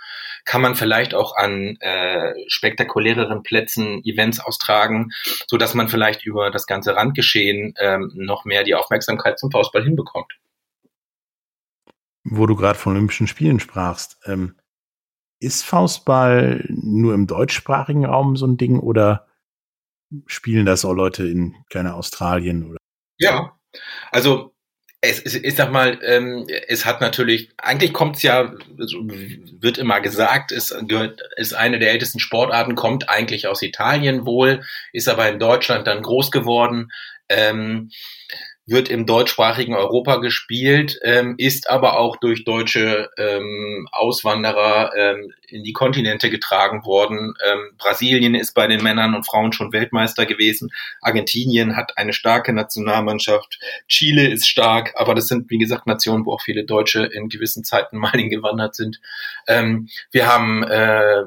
Kann 0.45 0.61
man 0.61 0.75
vielleicht 0.75 1.14
auch 1.14 1.37
an 1.37 1.76
äh, 1.81 2.33
spektakuläreren 2.49 3.42
Plätzen 3.42 4.02
Events 4.04 4.40
austragen, 4.40 5.11
so 5.47 5.57
dass 5.57 5.75
man 5.75 5.88
vielleicht 5.88 6.25
über 6.26 6.50
das 6.50 6.66
ganze 6.66 6.97
Randgeschehen 6.97 7.75
ähm, 7.78 8.12
noch 8.14 8.45
mehr 8.45 8.64
die 8.64 8.75
Aufmerksamkeit 8.75 9.38
zum 9.38 9.50
Faustball 9.50 9.85
hinbekommt. 9.85 10.33
Wo 12.25 12.47
du 12.47 12.54
gerade 12.54 12.78
von 12.78 12.92
Olympischen 12.92 13.26
Spielen 13.26 13.59
sprachst, 13.59 14.19
ähm, 14.26 14.54
ist 15.42 15.64
Faustball 15.64 16.64
nur 16.69 17.14
im 17.14 17.26
deutschsprachigen 17.26 18.04
Raum 18.04 18.37
so 18.37 18.47
ein 18.47 18.57
Ding 18.57 18.78
oder 18.78 19.26
spielen 20.26 20.66
das 20.66 20.85
auch 20.85 20.95
Leute 20.95 21.26
in, 21.26 21.57
keine 21.71 21.95
Australien 21.95 22.71
oder? 22.71 22.78
Ja, 23.19 23.57
also 24.11 24.52
es, 25.00 25.19
es, 25.21 25.35
ich 25.35 25.57
sag 25.57 25.73
mal, 25.73 25.99
ähm, 26.04 26.47
es 26.69 26.85
hat 26.85 27.00
natürlich, 27.00 27.50
eigentlich 27.59 27.92
kommt 27.92 28.16
es 28.16 28.23
ja, 28.23 28.52
wird 28.69 29.76
immer 29.76 30.00
gesagt, 30.00 30.52
es 30.52 30.75
gehört, 30.87 31.21
ist 31.37 31.54
eine 31.54 31.81
der 31.81 31.90
ältesten 31.90 32.21
Sportarten, 32.21 32.76
kommt 32.76 33.09
eigentlich 33.09 33.49
aus 33.49 33.62
Italien 33.62 34.25
wohl, 34.25 34.62
ist 34.92 35.09
aber 35.09 35.28
in 35.28 35.40
Deutschland 35.40 35.88
dann 35.88 36.02
groß 36.02 36.31
geworden. 36.31 36.92
Ähm, 37.28 37.90
wird 38.73 38.88
im 38.88 39.07
deutschsprachigen 39.07 39.75
Europa 39.75 40.17
gespielt, 40.17 40.99
ähm, 41.05 41.35
ist 41.38 41.71
aber 41.71 41.99
auch 41.99 42.17
durch 42.17 42.45
deutsche 42.45 43.11
ähm, 43.17 43.88
Auswanderer 43.93 44.93
ähm, 44.97 45.33
in 45.47 45.62
die 45.62 45.73
Kontinente 45.73 46.31
getragen 46.31 46.85
worden. 46.85 47.35
Ähm, 47.47 47.71
Brasilien 47.79 48.35
ist 48.35 48.55
bei 48.55 48.67
den 48.67 48.83
Männern 48.83 49.14
und 49.14 49.25
Frauen 49.25 49.52
schon 49.52 49.73
Weltmeister 49.73 50.26
gewesen. 50.26 50.71
Argentinien 51.00 51.76
hat 51.76 51.99
eine 51.99 52.12
starke 52.12 52.52
Nationalmannschaft. 52.52 53.61
Chile 53.87 54.26
ist 54.29 54.49
stark, 54.49 54.95
aber 54.97 55.14
das 55.14 55.26
sind, 55.29 55.50
wie 55.50 55.59
gesagt, 55.59 55.87
Nationen, 55.87 56.26
wo 56.26 56.33
auch 56.33 56.43
viele 56.43 56.64
Deutsche 56.64 57.05
in 57.05 57.29
gewissen 57.29 57.62
Zeiten 57.62 57.99
mal 57.99 58.11
hingewandert 58.12 58.75
sind. 58.75 59.00
Ähm, 59.47 59.88
wir 60.11 60.26
haben 60.26 60.64
äh, 60.64 61.23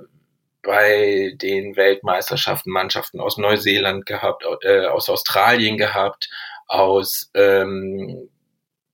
bei 0.65 1.33
den 1.41 1.75
Weltmeisterschaften 1.75 2.71
Mannschaften 2.71 3.19
aus 3.19 3.37
Neuseeland 3.37 4.05
gehabt, 4.05 4.43
äh, 4.63 4.87
aus 4.87 5.09
Australien 5.09 5.77
gehabt, 5.77 6.29
aus 6.67 7.31
ähm, 7.33 8.29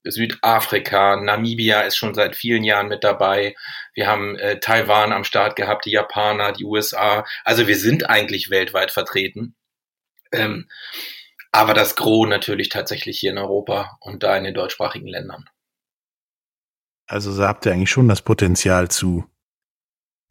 Südafrika, 0.03 1.15
Namibia 1.17 1.81
ist 1.81 1.95
schon 1.95 2.13
seit 2.13 2.35
vielen 2.35 2.63
Jahren 2.63 2.87
mit 2.87 3.03
dabei. 3.03 3.55
Wir 3.93 4.07
haben 4.07 4.35
äh, 4.37 4.59
Taiwan 4.59 5.13
am 5.13 5.23
Start 5.23 5.55
gehabt, 5.55 5.85
die 5.85 5.91
Japaner, 5.91 6.53
die 6.53 6.65
USA. 6.65 7.25
Also 7.43 7.67
wir 7.67 7.77
sind 7.77 8.09
eigentlich 8.09 8.49
weltweit 8.49 8.91
vertreten. 8.91 9.55
Ähm, 10.31 10.67
aber 11.51 11.73
das 11.73 11.95
Gros 11.95 12.27
natürlich 12.27 12.69
tatsächlich 12.69 13.19
hier 13.19 13.31
in 13.31 13.37
Europa 13.37 13.97
und 13.99 14.23
da 14.23 14.35
in 14.37 14.45
den 14.45 14.53
deutschsprachigen 14.53 15.07
Ländern. 15.07 15.45
Also 17.07 17.31
so 17.31 17.43
habt 17.43 17.65
ihr 17.65 17.73
eigentlich 17.73 17.91
schon 17.91 18.07
das 18.07 18.21
Potenzial 18.21 18.89
zu 18.89 19.25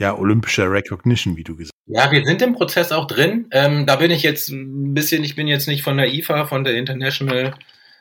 ja, 0.01 0.17
olympischer 0.17 0.71
Recognition, 0.71 1.37
wie 1.37 1.45
du 1.45 1.57
gesagt 1.57 1.77
hast. 1.87 1.95
Ja, 1.95 2.11
wir 2.11 2.25
sind 2.25 2.41
im 2.41 2.55
Prozess 2.55 2.91
auch 2.91 3.07
drin. 3.07 3.49
Ähm, 3.53 3.85
da 3.87 3.97
bin 3.97 4.11
ich 4.11 4.23
jetzt 4.23 4.49
ein 4.49 4.95
bisschen, 4.95 5.23
ich 5.23 5.37
bin 5.37 5.47
jetzt 5.47 5.69
nicht 5.69 5.83
von 5.83 5.99
der 5.99 6.13
IFA, 6.13 6.47
von 6.47 6.65
der 6.65 6.75
International 6.75 7.55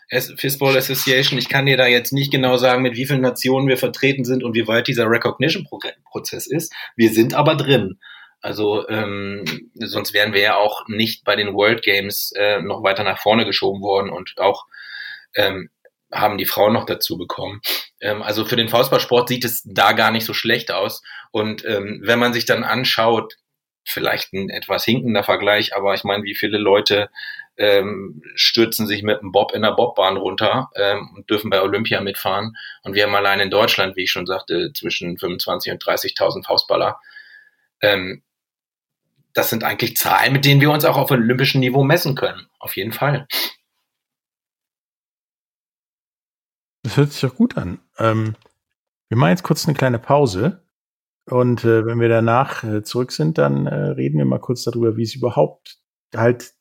Fistball 0.10 0.78
Association. 0.78 1.38
Ich 1.38 1.50
kann 1.50 1.66
dir 1.66 1.78
da 1.78 1.86
jetzt 1.86 2.14
nicht 2.14 2.32
genau 2.32 2.58
sagen, 2.58 2.82
mit 2.82 2.96
wie 2.96 3.06
vielen 3.06 3.22
Nationen 3.22 3.68
wir 3.68 3.78
vertreten 3.78 4.24
sind 4.24 4.44
und 4.44 4.56
wie 4.56 4.68
weit 4.68 4.88
dieser 4.88 5.10
Recognition-Prozess 5.10 6.48
ist. 6.48 6.74
Wir 6.96 7.12
sind 7.12 7.34
aber 7.34 7.56
drin. 7.56 8.00
Also 8.42 8.88
ähm, 8.88 9.44
sonst 9.76 10.14
wären 10.14 10.34
wir 10.34 10.42
ja 10.42 10.56
auch 10.56 10.88
nicht 10.88 11.26
bei 11.26 11.36
den 11.36 11.54
World 11.54 11.84
Games 11.84 12.32
äh, 12.36 12.62
noch 12.62 12.82
weiter 12.82 13.04
nach 13.04 13.22
vorne 13.22 13.46
geschoben 13.46 13.82
worden 13.82 14.10
und 14.10 14.36
auch 14.38 14.66
ähm, 15.36 15.70
haben 16.12 16.38
die 16.38 16.46
Frauen 16.46 16.74
noch 16.74 16.86
dazu 16.86 17.18
bekommen. 17.18 17.60
Ähm, 18.02 18.22
also 18.22 18.46
für 18.46 18.56
den 18.56 18.70
Faustballsport 18.70 19.30
sieht 19.30 19.46
es 19.46 19.64
da 19.66 19.94
gar 19.94 20.12
nicht 20.12 20.26
so 20.26 20.34
schlecht 20.34 20.72
aus. 20.72 21.02
Und 21.32 21.66
ähm, 21.66 22.02
wenn 22.04 22.20
man 22.20 22.34
sich 22.34 22.46
dann 22.46 22.64
anschaut, 22.64 23.36
vielleicht 23.86 24.34
ein 24.34 24.50
etwas 24.50 24.86
hinkender 24.86 25.24
Vergleich, 25.24 25.76
aber 25.76 25.94
ich 25.94 26.04
meine, 26.04 26.24
wie 26.24 26.36
viele 26.36 26.58
Leute 26.58 27.10
ähm, 27.58 28.22
stürzen 28.36 28.88
sich 28.88 29.04
mit 29.04 29.20
einem 29.20 29.32
Bob 29.32 29.52
in 29.54 29.64
der 29.64 29.72
Bobbahn 29.72 30.18
runter 30.18 30.70
ähm, 30.76 31.10
und 31.16 31.30
dürfen 31.30 31.50
bei 31.50 31.62
Olympia 31.62 32.00
mitfahren. 32.00 32.56
Und 32.84 32.94
wir 32.94 33.04
haben 33.04 33.16
allein 33.16 33.42
in 33.42 33.50
Deutschland, 33.50 33.96
wie 33.98 34.04
ich 34.04 34.12
schon 34.12 34.26
sagte, 34.26 34.72
zwischen 34.74 35.18
25 35.18 35.74
und 35.74 35.84
30.000 35.84 36.46
Faustballer. 36.46 37.00
Ähm, 37.82 38.24
das 39.34 39.50
sind 39.50 39.64
eigentlich 39.64 39.98
Zahlen, 39.98 40.34
mit 40.34 40.46
denen 40.46 40.62
wir 40.62 40.72
uns 40.72 40.86
auch 40.86 40.98
auf 40.98 41.12
olympischem 41.12 41.60
Niveau 41.60 41.84
messen 41.84 42.16
können. 42.16 42.48
Auf 42.60 42.76
jeden 42.76 42.94
Fall. 42.94 43.28
Das 46.90 46.98
hört 46.98 47.12
sich 47.12 47.22
doch 47.22 47.36
gut 47.36 47.56
an. 47.56 47.78
Ähm, 48.00 48.36
wir 49.10 49.18
machen 49.18 49.30
jetzt 49.30 49.44
kurz 49.44 49.68
eine 49.68 49.78
kleine 49.78 50.00
Pause. 50.00 50.64
Und 51.30 51.64
äh, 51.64 51.86
wenn 51.86 52.00
wir 52.00 52.10
danach 52.10 52.64
äh, 52.64 52.82
zurück 52.82 53.12
sind, 53.12 53.38
dann 53.38 53.68
äh, 53.68 53.76
reden 53.76 54.18
wir 54.18 54.26
mal 54.26 54.40
kurz 54.40 54.64
darüber, 54.64 54.98
wie 54.98 55.04
es 55.04 55.14
überhaupt 55.14 55.78
halt 56.16 56.52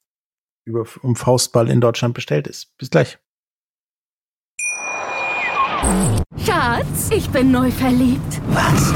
über, 0.66 0.85
um 1.00 1.16
Faustball 1.16 1.70
in 1.70 1.80
Deutschland 1.80 2.12
bestellt 2.12 2.47
ist. 2.47 2.76
Bis 2.76 2.90
gleich. 2.90 3.18
Schatz, 6.44 7.11
ich 7.11 7.30
bin 7.30 7.50
neu 7.50 7.70
verliebt. 7.70 8.42
Was? 8.49 8.92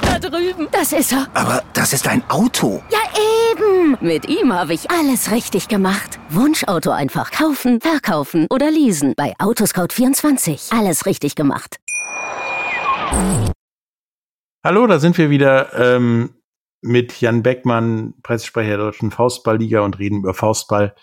Da 0.00 0.18
drüben. 0.18 0.66
Das 0.72 0.94
ist 0.94 1.12
er. 1.12 1.26
Aber 1.34 1.62
das 1.74 1.92
ist 1.92 2.08
ein 2.08 2.22
Auto. 2.30 2.82
Ja, 2.90 3.00
eben. 3.52 3.96
Mit 4.00 4.28
ihm 4.28 4.52
habe 4.52 4.74
ich 4.74 4.90
alles 4.90 5.30
richtig 5.30 5.68
gemacht. 5.68 6.18
Wunschauto 6.30 6.90
einfach 6.90 7.30
kaufen, 7.30 7.80
verkaufen 7.80 8.46
oder 8.50 8.70
leasen. 8.70 9.14
Bei 9.16 9.34
Autoscout24. 9.36 10.76
Alles 10.76 11.06
richtig 11.06 11.34
gemacht. 11.34 11.78
Hallo, 14.64 14.86
da 14.86 14.98
sind 14.98 15.16
wir 15.18 15.30
wieder 15.30 15.72
ähm, 15.78 16.34
mit 16.82 17.20
Jan 17.20 17.42
Beckmann, 17.42 18.14
Pressesprecher 18.22 18.76
der 18.76 18.78
Deutschen 18.78 19.10
Faustballliga 19.10 19.80
und 19.80 19.98
reden 19.98 20.18
über 20.18 20.34
Faustball. 20.34 20.94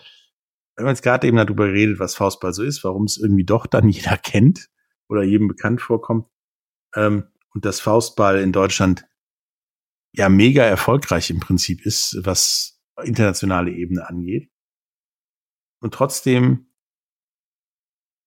Wir 0.76 0.84
haben 0.84 0.90
jetzt 0.90 1.02
gerade 1.02 1.26
eben 1.26 1.36
darüber 1.36 1.66
geredet, 1.66 1.98
was 1.98 2.14
Faustball 2.14 2.52
so 2.52 2.62
ist, 2.62 2.84
warum 2.84 3.04
es 3.04 3.18
irgendwie 3.18 3.44
doch 3.44 3.66
dann 3.66 3.88
jeder 3.88 4.16
kennt 4.22 4.68
oder 5.08 5.22
jedem 5.22 5.48
bekannt 5.48 5.80
vorkommt. 5.80 6.26
Ähm, 6.94 7.24
und 7.54 7.64
das 7.64 7.80
Faustball 7.80 8.38
in 8.38 8.52
Deutschland 8.52 9.07
ja 10.12 10.28
mega 10.28 10.62
erfolgreich 10.64 11.30
im 11.30 11.40
Prinzip 11.40 11.84
ist, 11.84 12.18
was 12.22 12.80
internationale 13.02 13.70
Ebene 13.70 14.08
angeht. 14.08 14.50
Und 15.80 15.94
trotzdem 15.94 16.72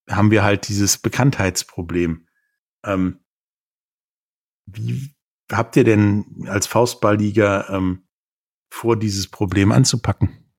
haben 0.10 0.32
wir 0.32 0.44
halt 0.44 0.68
dieses 0.68 0.98
Bekanntheitsproblem. 0.98 2.28
Ähm, 2.86 3.20
wie 4.66 5.16
habt 5.52 5.76
ihr 5.76 5.84
denn 5.84 6.46
als 6.48 6.68
Faustballliga 6.68 7.70
ähm, 7.70 8.08
vor, 8.70 8.98
dieses 8.98 9.28
Problem 9.30 9.72
anzupacken? 9.72 10.52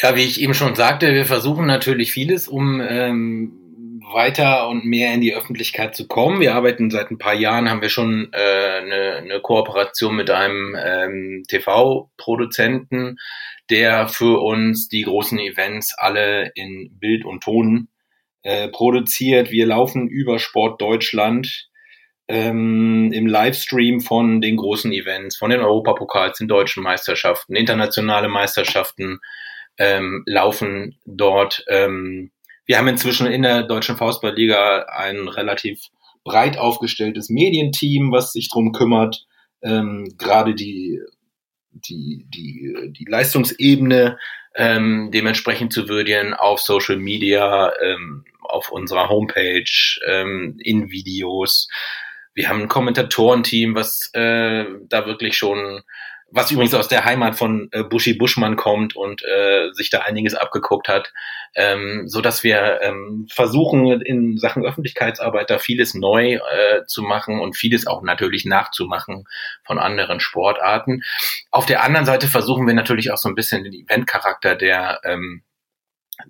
Ja, 0.00 0.14
wie 0.16 0.22
ich 0.22 0.40
eben 0.40 0.54
schon 0.54 0.74
sagte, 0.74 1.12
wir 1.12 1.26
versuchen 1.26 1.66
natürlich 1.66 2.12
vieles, 2.12 2.48
um 2.48 2.80
ähm, 2.80 3.67
weiter 4.12 4.68
und 4.68 4.84
mehr 4.84 5.12
in 5.14 5.20
die 5.20 5.34
Öffentlichkeit 5.34 5.94
zu 5.94 6.06
kommen. 6.06 6.40
Wir 6.40 6.54
arbeiten 6.54 6.90
seit 6.90 7.10
ein 7.10 7.18
paar 7.18 7.34
Jahren, 7.34 7.68
haben 7.68 7.82
wir 7.82 7.88
schon 7.88 8.32
äh, 8.32 8.36
eine, 8.36 9.16
eine 9.16 9.40
Kooperation 9.40 10.16
mit 10.16 10.30
einem 10.30 10.76
ähm, 10.78 11.42
TV-Produzenten, 11.48 13.16
der 13.70 14.08
für 14.08 14.40
uns 14.40 14.88
die 14.88 15.02
großen 15.02 15.38
Events 15.38 15.94
alle 15.96 16.52
in 16.54 16.98
Bild 16.98 17.24
und 17.24 17.42
Ton 17.42 17.88
äh, 18.42 18.68
produziert. 18.68 19.50
Wir 19.50 19.66
laufen 19.66 20.08
über 20.08 20.38
Sport 20.38 20.80
Deutschland 20.80 21.68
ähm, 22.28 23.10
im 23.12 23.26
Livestream 23.26 24.00
von 24.00 24.40
den 24.40 24.56
großen 24.56 24.92
Events, 24.92 25.36
von 25.36 25.50
den 25.50 25.60
Europapokals, 25.60 26.38
den 26.38 26.48
deutschen 26.48 26.82
Meisterschaften, 26.82 27.56
internationale 27.56 28.28
Meisterschaften 28.28 29.20
ähm, 29.78 30.22
laufen 30.26 30.98
dort. 31.06 31.64
Ähm, 31.68 32.30
wir 32.68 32.76
haben 32.76 32.86
inzwischen 32.86 33.26
in 33.26 33.42
der 33.42 33.62
Deutschen 33.62 33.96
Faustballliga 33.96 34.86
ein 34.94 35.26
relativ 35.26 35.80
breit 36.22 36.58
aufgestelltes 36.58 37.30
Medienteam, 37.30 38.12
was 38.12 38.32
sich 38.32 38.50
drum 38.50 38.72
kümmert, 38.72 39.24
ähm, 39.62 40.14
gerade 40.18 40.54
die, 40.54 41.00
die, 41.70 42.26
die, 42.28 42.92
die 42.92 43.06
Leistungsebene 43.08 44.18
ähm, 44.54 45.10
dementsprechend 45.12 45.72
zu 45.72 45.88
würdigen 45.88 46.34
auf 46.34 46.60
Social 46.60 46.98
Media, 46.98 47.72
ähm, 47.82 48.24
auf 48.42 48.70
unserer 48.70 49.08
Homepage, 49.08 49.98
ähm, 50.06 50.58
in 50.58 50.90
Videos. 50.90 51.68
Wir 52.34 52.50
haben 52.50 52.62
ein 52.62 52.68
Kommentatorenteam, 52.68 53.74
was 53.74 54.10
äh, 54.12 54.66
da 54.88 55.06
wirklich 55.06 55.38
schon 55.38 55.80
was 56.30 56.50
übrigens 56.50 56.74
aus 56.74 56.88
der 56.88 57.04
Heimat 57.04 57.36
von 57.36 57.68
äh, 57.72 57.82
Buschi 57.82 58.14
Buschmann 58.14 58.56
kommt 58.56 58.94
und 58.94 59.22
äh, 59.24 59.70
sich 59.72 59.88
da 59.90 60.00
einiges 60.00 60.34
abgeguckt 60.34 60.88
hat, 60.88 61.12
ähm, 61.54 62.04
so 62.06 62.20
dass 62.20 62.44
wir 62.44 62.80
ähm, 62.82 63.26
versuchen 63.32 64.00
in 64.02 64.36
Sachen 64.36 64.64
Öffentlichkeitsarbeit 64.64 65.48
da 65.48 65.58
vieles 65.58 65.94
neu 65.94 66.34
äh, 66.34 66.84
zu 66.86 67.02
machen 67.02 67.40
und 67.40 67.56
vieles 67.56 67.86
auch 67.86 68.02
natürlich 68.02 68.44
nachzumachen 68.44 69.24
von 69.64 69.78
anderen 69.78 70.20
Sportarten. 70.20 71.02
Auf 71.50 71.64
der 71.64 71.82
anderen 71.82 72.06
Seite 72.06 72.26
versuchen 72.26 72.66
wir 72.66 72.74
natürlich 72.74 73.10
auch 73.10 73.18
so 73.18 73.28
ein 73.28 73.34
bisschen 73.34 73.64
den 73.64 73.72
Eventcharakter 73.72 74.54
der 74.54 75.00
ähm, 75.04 75.42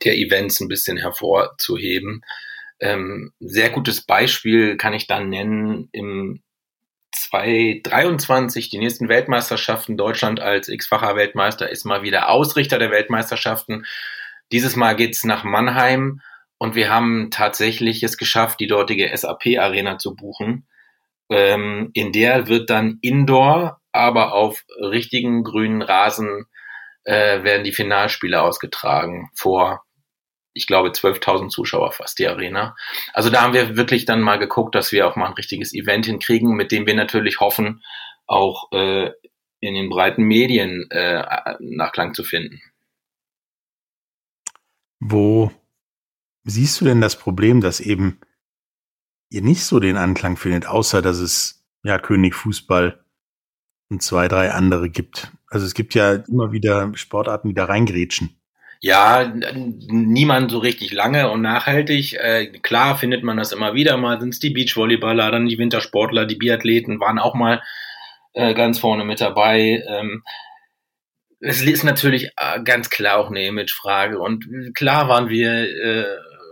der 0.05 0.17
Events 0.17 0.61
ein 0.61 0.69
bisschen 0.69 0.99
hervorzuheben. 0.99 2.23
Ähm, 2.81 3.33
sehr 3.41 3.71
gutes 3.71 4.03
Beispiel 4.03 4.77
kann 4.77 4.93
ich 4.93 5.07
dann 5.07 5.29
nennen 5.29 5.89
im 5.93 6.43
2023 7.13 8.71
die 8.71 8.79
nächsten 8.79 9.09
Weltmeisterschaften. 9.09 9.97
Deutschland 9.97 10.41
als 10.41 10.69
x-facher 10.69 11.17
Weltmeister 11.17 11.69
ist 11.71 11.85
mal 11.85 12.03
wieder 12.03 12.29
Ausrichter 12.29 12.79
der 12.79 12.91
Weltmeisterschaften. 12.91 13.85
Dieses 14.53 14.77
Mal 14.77 14.97
geht's 14.97 15.25
nach 15.25 15.45
Mannheim 15.45 16.21
und 16.59 16.75
wir 16.75 16.91
haben 16.91 17.31
tatsächlich 17.31 18.03
es 18.03 18.17
geschafft, 18.17 18.61
die 18.61 18.67
dortige 18.67 19.11
SAP-Arena 19.15 19.99
zu 19.99 20.15
buchen. 20.15 20.67
Ähm, 21.31 21.91
in 21.93 22.13
der 22.13 22.49
wird 22.49 22.71
dann 22.71 22.99
Indoor, 23.03 23.81
aber 23.93 24.33
auf 24.33 24.65
richtigen 24.81 25.45
grünen 25.45 25.83
Rasen 25.83 26.47
äh, 27.05 27.43
werden 27.43 27.65
die 27.65 27.73
Finalspiele 27.73 28.43
ausgetragen 28.43 29.31
vor 29.35 29.85
ich 30.59 30.67
glaube, 30.67 30.91
12.000 30.91 31.49
Zuschauer 31.49 31.93
fast 31.93 32.19
die 32.19 32.27
Arena. 32.27 32.77
Also 33.15 33.31
da 33.31 33.43
haben 33.43 33.55
wir 33.55 33.77
wirklich 33.77 34.05
dann 34.05 34.21
mal 34.21 34.39
geguckt, 34.39 34.75
dass 34.75 34.93
wir 34.93 35.07
auch 35.07 35.17
mal 35.17 35.27
ein 35.27 35.35
richtiges 35.35 35.73
Event 35.73 36.07
hinkriegen, 36.07 36.55
mit 36.55 36.73
dem 36.73 36.87
wir 36.87 36.95
natürlich 36.95 37.41
hoffen, 37.41 37.83
auch 38.27 38.71
äh, 38.73 39.13
in 39.61 39.75
den 39.75 39.89
breiten 39.89 40.25
Medien 40.25 40.91
äh, 40.91 41.25
Nachklang 41.61 42.13
zu 42.13 42.25
finden. 42.25 42.61
Wo 45.01 45.53
siehst 46.45 46.81
du 46.81 46.85
denn 46.85 47.01
das 47.01 47.17
Problem, 47.17 47.61
dass 47.61 47.81
eben 47.81 48.21
ihr 49.31 49.43
nicht 49.43 49.65
so 49.65 49.79
den 49.79 49.97
Anklang 49.97 50.37
findet, 50.37 50.67
außer 50.67 51.03
dass 51.03 51.19
es 51.19 51.65
ja 51.85 51.99
König 51.99 52.35
Fußball 52.35 53.05
und 53.91 54.03
zwei, 54.03 54.27
drei 54.27 54.51
andere 54.51 54.91
gibt? 54.91 55.33
Also 55.47 55.65
es 55.65 55.75
gibt 55.75 55.95
ja 55.95 56.15
immer 56.15 56.51
wieder 56.51 56.91
Sportarten, 56.97 57.49
die 57.49 57.55
da 57.55 57.67
reingrätschen. 57.67 58.38
Ja, 58.81 59.33
niemand 59.89 60.53
so 60.53 60.59
richtig 60.59 60.93
lange 60.93 61.31
und 61.31 61.43
nachhaltig. 61.43 62.15
Äh, 62.15 62.47
klar 62.63 62.97
findet 62.97 63.25
man 63.25 63.37
das 63.37 63.51
immer 63.53 63.75
wieder 63.75 63.97
mal, 63.97 64.21
sind 64.21 64.31
es 64.35 64.39
die 64.39 64.51
Beachvolleyballer, 64.51 65.33
dann 65.33 65.47
die 65.47 65.59
Wintersportler, 65.59 66.27
die 66.27 66.37
Biathleten 66.37 67.01
waren 67.01 67.19
auch 67.19 67.35
mal 67.35 67.61
äh, 68.35 68.55
ganz 68.55 68.79
vorne 68.79 69.05
mit 69.05 69.21
dabei. 69.21 69.83
Ähm, 69.89 70.23
es 71.41 71.63
ist 71.63 71.85
natürlich 71.85 72.31
äh, 72.37 72.63
ganz 72.63 72.89
klar 72.91 73.19
auch 73.19 73.31
eine 73.31 73.47
Imagefrage 73.47 74.19
und 74.19 74.47
klar 74.75 75.09
waren 75.09 75.29
wir, 75.29 75.51
äh, 75.53 76.07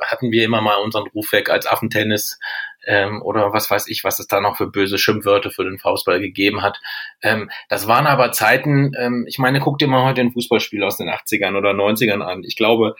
hatten 0.04 0.32
wir 0.32 0.44
immer 0.44 0.60
mal 0.60 0.76
unseren 0.76 1.06
Ruf 1.08 1.32
weg 1.32 1.48
als 1.48 1.66
Affentennis 1.66 2.38
ähm, 2.86 3.20
oder 3.22 3.52
was 3.52 3.70
weiß 3.70 3.88
ich, 3.88 4.04
was 4.04 4.18
es 4.18 4.28
da 4.28 4.40
noch 4.40 4.56
für 4.56 4.68
böse 4.68 4.98
Schimpfwörter 4.98 5.50
für 5.50 5.64
den 5.64 5.78
Fußball 5.78 6.20
gegeben 6.20 6.62
hat. 6.62 6.78
Ähm, 7.22 7.50
das 7.68 7.86
waren 7.86 8.06
aber 8.06 8.32
Zeiten, 8.32 8.92
ähm, 8.98 9.26
ich 9.28 9.38
meine, 9.38 9.60
guck 9.60 9.78
dir 9.78 9.88
mal 9.88 10.04
heute 10.04 10.22
ein 10.22 10.32
Fußballspiel 10.32 10.82
aus 10.82 10.96
den 10.96 11.08
80ern 11.08 11.56
oder 11.56 11.70
90ern 11.70 12.22
an. 12.22 12.42
Ich 12.44 12.56
glaube 12.56 12.94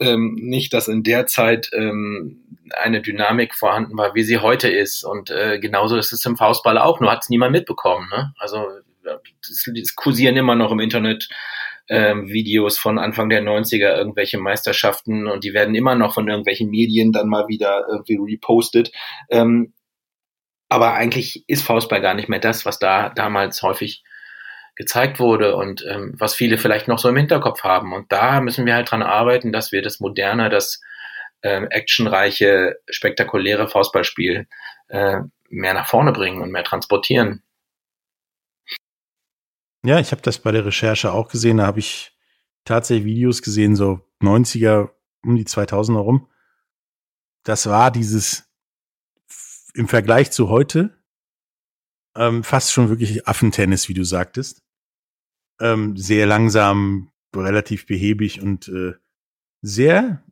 ähm, 0.00 0.34
nicht, 0.40 0.72
dass 0.72 0.88
in 0.88 1.02
der 1.02 1.26
Zeit 1.26 1.70
ähm, 1.72 2.44
eine 2.76 3.00
Dynamik 3.00 3.54
vorhanden 3.54 3.96
war, 3.96 4.14
wie 4.14 4.22
sie 4.22 4.38
heute 4.38 4.68
ist. 4.68 5.04
Und 5.04 5.30
äh, 5.30 5.58
genauso 5.58 5.96
ist 5.96 6.12
es 6.12 6.24
im 6.24 6.36
Fußball 6.36 6.78
auch, 6.78 7.00
nur 7.00 7.10
hat 7.10 7.22
es 7.22 7.28
niemand 7.28 7.52
mitbekommen. 7.52 8.08
Ne? 8.10 8.34
Also 8.38 8.66
es 9.40 9.94
kursieren 9.94 10.36
immer 10.36 10.54
noch 10.54 10.72
im 10.72 10.80
Internet 10.80 11.28
ähm, 11.88 12.28
Videos 12.28 12.78
von 12.78 12.98
Anfang 12.98 13.28
der 13.28 13.42
90er, 13.42 13.96
irgendwelche 13.96 14.38
Meisterschaften 14.38 15.26
und 15.26 15.44
die 15.44 15.54
werden 15.54 15.74
immer 15.74 15.94
noch 15.94 16.14
von 16.14 16.28
irgendwelchen 16.28 16.70
Medien 16.70 17.12
dann 17.12 17.28
mal 17.28 17.48
wieder 17.48 17.84
irgendwie 17.88 18.16
repostet. 18.16 18.90
Ähm, 19.30 19.72
aber 20.68 20.94
eigentlich 20.94 21.44
ist 21.48 21.64
Faustball 21.64 22.00
gar 22.00 22.14
nicht 22.14 22.28
mehr 22.28 22.40
das, 22.40 22.66
was 22.66 22.78
da 22.78 23.10
damals 23.10 23.62
häufig 23.62 24.02
gezeigt 24.74 25.20
wurde 25.20 25.56
und 25.56 25.84
ähm, 25.88 26.14
was 26.18 26.34
viele 26.34 26.58
vielleicht 26.58 26.88
noch 26.88 26.98
so 26.98 27.08
im 27.08 27.16
Hinterkopf 27.16 27.62
haben. 27.62 27.94
Und 27.94 28.12
da 28.12 28.40
müssen 28.40 28.66
wir 28.66 28.74
halt 28.74 28.90
dran 28.90 29.02
arbeiten, 29.02 29.52
dass 29.52 29.72
wir 29.72 29.80
das 29.80 30.00
moderne, 30.00 30.50
das 30.50 30.80
ähm, 31.42 31.68
actionreiche, 31.70 32.76
spektakuläre 32.90 33.68
Faustballspiel 33.68 34.46
äh, 34.88 35.20
mehr 35.48 35.74
nach 35.74 35.86
vorne 35.86 36.12
bringen 36.12 36.42
und 36.42 36.50
mehr 36.50 36.64
transportieren. 36.64 37.42
Ja, 39.86 40.00
ich 40.00 40.10
habe 40.10 40.20
das 40.20 40.40
bei 40.40 40.50
der 40.50 40.66
Recherche 40.66 41.12
auch 41.12 41.28
gesehen. 41.28 41.58
Da 41.58 41.66
habe 41.66 41.78
ich 41.78 42.12
tatsächlich 42.64 43.06
Videos 43.06 43.40
gesehen, 43.40 43.76
so 43.76 44.00
90er, 44.20 44.90
um 45.22 45.36
die 45.36 45.44
2000er 45.44 45.98
rum. 45.98 46.28
Das 47.44 47.66
war 47.66 47.92
dieses 47.92 48.50
im 49.74 49.86
Vergleich 49.86 50.32
zu 50.32 50.48
heute 50.48 51.00
ähm, 52.16 52.42
fast 52.42 52.72
schon 52.72 52.88
wirklich 52.88 53.28
Affentennis, 53.28 53.88
wie 53.88 53.94
du 53.94 54.02
sagtest. 54.02 54.64
Ähm, 55.60 55.96
sehr 55.96 56.26
langsam, 56.26 57.12
relativ 57.32 57.86
behäbig 57.86 58.42
und 58.42 58.66
äh, 58.66 58.94
sehr, 59.62 60.24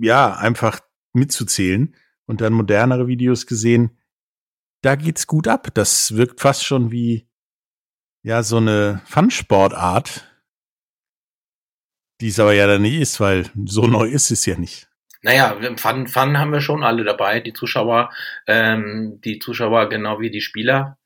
ja, 0.00 0.36
einfach 0.36 0.80
mitzuzählen. 1.12 1.94
Und 2.24 2.40
dann 2.40 2.54
modernere 2.54 3.08
Videos 3.08 3.46
gesehen. 3.46 3.98
Da 4.80 4.94
geht's 4.94 5.26
gut 5.26 5.48
ab. 5.48 5.68
Das 5.74 6.16
wirkt 6.16 6.40
fast 6.40 6.64
schon 6.64 6.90
wie 6.90 7.28
ja 8.24 8.42
so 8.42 8.56
eine 8.56 9.02
Fun-Sportart, 9.04 10.24
die 12.20 12.28
es 12.28 12.40
aber 12.40 12.54
ja 12.54 12.66
dann 12.66 12.82
nicht 12.82 13.00
ist, 13.00 13.20
weil 13.20 13.50
so 13.66 13.86
neu 13.86 14.06
ist 14.06 14.30
es 14.30 14.44
ja 14.46 14.58
nicht. 14.58 14.88
Naja, 15.22 15.56
Fun, 15.76 16.08
Fun 16.08 16.38
haben 16.38 16.52
wir 16.52 16.60
schon 16.60 16.82
alle 16.82 17.04
dabei, 17.04 17.40
die 17.40 17.52
Zuschauer, 17.52 18.10
ähm, 18.46 19.20
die 19.24 19.38
Zuschauer 19.38 19.88
genau 19.88 20.20
wie 20.20 20.30
die 20.30 20.40
Spieler. 20.40 20.98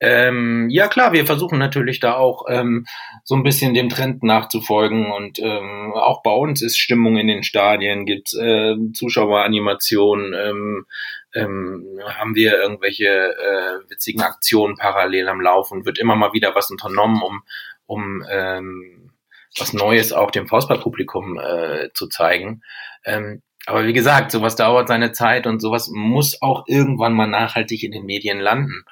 Ähm, 0.00 0.68
ja 0.70 0.88
klar, 0.88 1.12
wir 1.12 1.26
versuchen 1.26 1.58
natürlich 1.58 2.00
da 2.00 2.14
auch 2.14 2.44
ähm, 2.48 2.86
so 3.28 3.34
ein 3.34 3.42
bisschen 3.42 3.74
dem 3.74 3.90
Trend 3.90 4.22
nachzufolgen 4.22 5.12
und 5.12 5.38
ähm, 5.38 5.92
auch 5.92 6.22
bei 6.22 6.30
uns 6.30 6.62
ist 6.62 6.78
Stimmung 6.78 7.18
in 7.18 7.28
den 7.28 7.42
Stadien, 7.42 8.06
gibt 8.06 8.32
äh, 8.32 8.74
Zuschaueranimationen, 8.94 10.32
ähm, 10.32 10.86
ähm, 11.34 12.00
haben 12.06 12.34
wir 12.34 12.58
irgendwelche 12.58 13.06
äh, 13.06 13.90
witzigen 13.90 14.22
Aktionen 14.22 14.76
parallel 14.76 15.28
am 15.28 15.42
Laufen, 15.42 15.84
wird 15.84 15.98
immer 15.98 16.16
mal 16.16 16.32
wieder 16.32 16.54
was 16.54 16.70
unternommen, 16.70 17.20
um, 17.20 17.42
um 17.84 18.24
ähm, 18.30 19.12
was 19.58 19.74
Neues 19.74 20.14
auch 20.14 20.30
dem 20.30 20.48
Faustballpublikum 20.48 21.38
äh, 21.38 21.90
zu 21.92 22.08
zeigen. 22.08 22.62
Ähm, 23.04 23.42
aber 23.66 23.86
wie 23.86 23.92
gesagt, 23.92 24.30
sowas 24.30 24.56
dauert 24.56 24.88
seine 24.88 25.12
Zeit 25.12 25.46
und 25.46 25.60
sowas 25.60 25.90
muss 25.92 26.40
auch 26.40 26.64
irgendwann 26.66 27.12
mal 27.12 27.26
nachhaltig 27.26 27.82
in 27.82 27.92
den 27.92 28.06
Medien 28.06 28.38
landen. 28.38 28.86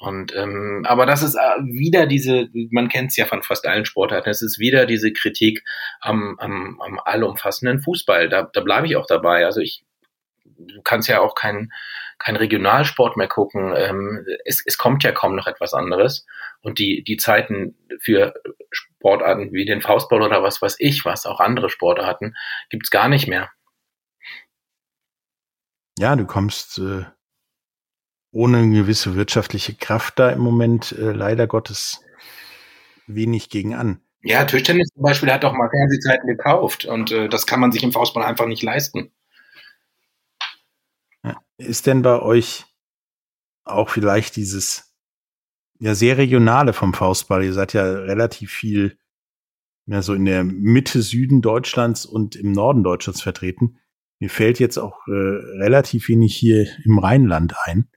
Und 0.00 0.34
ähm, 0.34 0.82
aber 0.88 1.04
das 1.04 1.22
ist 1.22 1.34
äh, 1.34 1.62
wieder 1.62 2.06
diese, 2.06 2.48
man 2.70 2.88
kennt 2.88 3.10
es 3.10 3.18
ja 3.18 3.26
von 3.26 3.42
fast 3.42 3.66
allen 3.66 3.84
Sportarten, 3.84 4.30
es 4.30 4.40
ist 4.40 4.58
wieder 4.58 4.86
diese 4.86 5.12
Kritik 5.12 5.62
am, 6.00 6.38
am, 6.38 6.80
am 6.80 6.98
allumfassenden 7.04 7.82
Fußball. 7.82 8.30
Da, 8.30 8.48
da 8.50 8.60
bleibe 8.62 8.86
ich 8.86 8.96
auch 8.96 9.06
dabei. 9.06 9.44
Also 9.44 9.60
ich, 9.60 9.84
du 10.44 10.80
kannst 10.82 11.10
ja 11.10 11.20
auch 11.20 11.34
kein, 11.34 11.70
kein 12.18 12.36
Regionalsport 12.36 13.18
mehr 13.18 13.28
gucken. 13.28 13.74
Ähm, 13.76 14.24
es, 14.46 14.62
es 14.64 14.78
kommt 14.78 15.04
ja 15.04 15.12
kaum 15.12 15.36
noch 15.36 15.46
etwas 15.46 15.74
anderes. 15.74 16.24
Und 16.62 16.78
die, 16.78 17.04
die 17.04 17.18
Zeiten 17.18 17.76
für 18.00 18.32
Sportarten 18.70 19.52
wie 19.52 19.66
den 19.66 19.82
Faustball 19.82 20.22
oder 20.22 20.42
was 20.42 20.62
weiß 20.62 20.76
ich, 20.78 21.04
was 21.04 21.26
auch 21.26 21.40
andere 21.40 21.68
Sportarten, 21.68 22.34
gibt's 22.70 22.90
gar 22.90 23.10
nicht 23.10 23.28
mehr. 23.28 23.50
Ja, 25.98 26.16
du 26.16 26.24
kommst 26.24 26.78
äh, 26.78 27.04
ohne 28.32 28.58
eine 28.58 28.74
gewisse 28.74 29.16
wirtschaftliche 29.16 29.74
Kraft 29.74 30.18
da 30.18 30.30
im 30.30 30.40
Moment 30.40 30.92
äh, 30.92 31.12
leider 31.12 31.46
Gottes 31.46 32.00
wenig 33.06 33.50
gegen 33.50 33.74
an. 33.74 34.00
Ja, 34.22 34.44
Tischtennis 34.44 34.88
zum 34.94 35.02
Beispiel 35.02 35.32
hat 35.32 35.44
doch 35.44 35.52
mal 35.52 35.70
Fernsehzeiten 35.70 36.26
gekauft 36.28 36.84
und 36.84 37.10
äh, 37.10 37.28
das 37.28 37.46
kann 37.46 37.60
man 37.60 37.72
sich 37.72 37.82
im 37.82 37.92
Faustball 37.92 38.24
einfach 38.24 38.46
nicht 38.46 38.62
leisten. 38.62 39.12
Ist 41.60 41.86
denn 41.86 42.00
bei 42.00 42.20
euch 42.22 42.64
auch 43.64 43.90
vielleicht 43.90 44.36
dieses 44.36 44.94
ja 45.78 45.94
sehr 45.94 46.16
regionale 46.16 46.72
vom 46.72 46.94
Faustball? 46.94 47.44
Ihr 47.44 47.52
seid 47.52 47.74
ja 47.74 47.82
relativ 47.84 48.50
viel 48.50 48.98
ja 49.84 50.00
so 50.00 50.14
in 50.14 50.24
der 50.24 50.42
Mitte 50.42 51.02
Süden 51.02 51.42
Deutschlands 51.42 52.06
und 52.06 52.34
im 52.34 52.52
Norden 52.52 52.82
Deutschlands 52.82 53.20
vertreten. 53.20 53.78
Mir 54.20 54.30
fällt 54.30 54.58
jetzt 54.58 54.78
auch 54.78 55.06
äh, 55.06 55.12
relativ 55.12 56.08
wenig 56.08 56.34
hier 56.34 56.66
im 56.84 56.98
Rheinland 56.98 57.54
ein. 57.64 57.90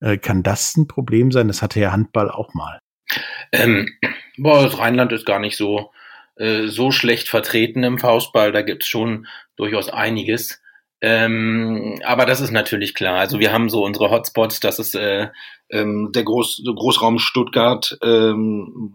Äh, 0.00 0.18
kann 0.18 0.42
das 0.42 0.76
ein 0.76 0.88
Problem 0.88 1.32
sein? 1.32 1.48
Das 1.48 1.62
hatte 1.62 1.80
ja 1.80 1.92
Handball 1.92 2.30
auch 2.30 2.54
mal. 2.54 2.78
Ähm, 3.52 3.88
boah, 4.36 4.64
das 4.64 4.78
Rheinland 4.78 5.12
ist 5.12 5.26
gar 5.26 5.38
nicht 5.38 5.56
so, 5.56 5.90
äh, 6.36 6.66
so 6.66 6.90
schlecht 6.90 7.28
vertreten 7.28 7.82
im 7.82 7.98
Faustball. 7.98 8.52
Da 8.52 8.62
gibt's 8.62 8.88
schon 8.88 9.26
durchaus 9.56 9.88
einiges. 9.88 10.60
Ähm, 11.00 12.00
aber 12.04 12.26
das 12.26 12.40
ist 12.40 12.50
natürlich 12.50 12.94
klar. 12.94 13.18
Also 13.18 13.38
wir 13.38 13.52
haben 13.52 13.68
so 13.68 13.84
unsere 13.84 14.10
Hotspots, 14.10 14.60
das 14.60 14.78
ist 14.78 14.94
äh, 14.94 15.28
ähm, 15.70 16.10
der 16.14 16.24
Groß, 16.24 16.62
Großraum 16.64 17.18
Stuttgart, 17.18 17.96
ähm, 18.02 18.94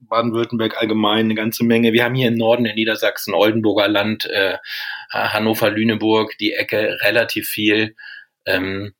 Baden-Württemberg 0.00 0.76
allgemein 0.78 1.26
eine 1.26 1.34
ganze 1.34 1.64
Menge. 1.64 1.92
Wir 1.92 2.04
haben 2.04 2.14
hier 2.14 2.28
im 2.28 2.36
Norden 2.36 2.66
in 2.66 2.74
Niedersachsen, 2.74 3.34
Oldenburger 3.34 3.88
Land, 3.88 4.26
äh, 4.26 4.58
Hannover, 5.10 5.70
Lüneburg, 5.70 6.36
die 6.38 6.52
Ecke 6.52 6.98
relativ 7.02 7.48
viel. 7.48 7.96
Ähm, 8.44 8.92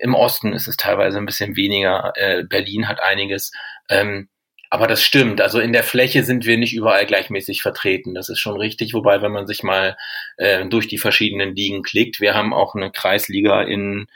im 0.00 0.14
Osten 0.14 0.52
ist 0.52 0.68
es 0.68 0.76
teilweise 0.76 1.18
ein 1.18 1.26
bisschen 1.26 1.56
weniger. 1.56 2.12
Äh, 2.16 2.44
Berlin 2.44 2.88
hat 2.88 3.02
einiges. 3.02 3.52
Ähm, 3.88 4.28
aber 4.70 4.86
das 4.86 5.02
stimmt. 5.02 5.40
Also 5.40 5.58
in 5.58 5.72
der 5.72 5.82
Fläche 5.82 6.22
sind 6.22 6.46
wir 6.46 6.56
nicht 6.56 6.74
überall 6.74 7.04
gleichmäßig 7.04 7.60
vertreten. 7.60 8.14
Das 8.14 8.28
ist 8.28 8.38
schon 8.38 8.56
richtig. 8.56 8.94
Wobei, 8.94 9.20
wenn 9.20 9.32
man 9.32 9.48
sich 9.48 9.64
mal 9.64 9.96
äh, 10.36 10.64
durch 10.66 10.86
die 10.86 10.98
verschiedenen 10.98 11.56
Ligen 11.56 11.82
klickt, 11.82 12.20
wir 12.20 12.34
haben 12.34 12.54
auch 12.54 12.76
eine 12.76 12.92
Kreisliga 12.92 13.62
in 13.62 14.06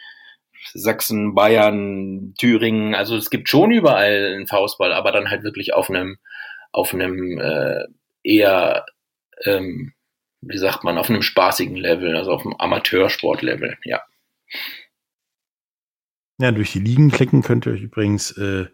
Sachsen, 0.72 1.35
Bayern, 1.35 2.35
Thüringen. 2.38 2.94
Also 2.94 3.16
es 3.16 3.31
gibt 3.31 3.48
schon 3.48 3.72
überall 3.72 4.35
einen 4.35 4.46
Faustball, 4.46 4.92
aber 4.92 5.11
dann 5.11 5.29
halt 5.29 5.42
wirklich 5.42 5.74
auf 5.74 5.90
einem, 5.90 6.18
auf 6.70 6.94
einem 6.94 7.38
äh, 7.40 7.85
eher, 8.22 8.87
ähm, 9.44 9.92
wie 10.40 10.59
sagt 10.59 10.85
man, 10.85 10.98
auf 10.98 11.11
einem 11.11 11.22
spaßigen 11.22 11.77
Level, 11.77 12.16
also 12.16 12.33
auf 12.33 12.42
einem 12.42 12.55
Amateursportlevel, 12.59 13.77
ja. 13.85 14.03
Ja, 16.38 16.51
durch 16.51 16.73
die 16.73 16.81
Ligen 16.81 17.11
klicken 17.11 17.42
könnt 17.42 17.66
ihr 17.66 17.73
euch 17.73 17.83
übrigens 17.83 18.33
äh, 18.33 18.66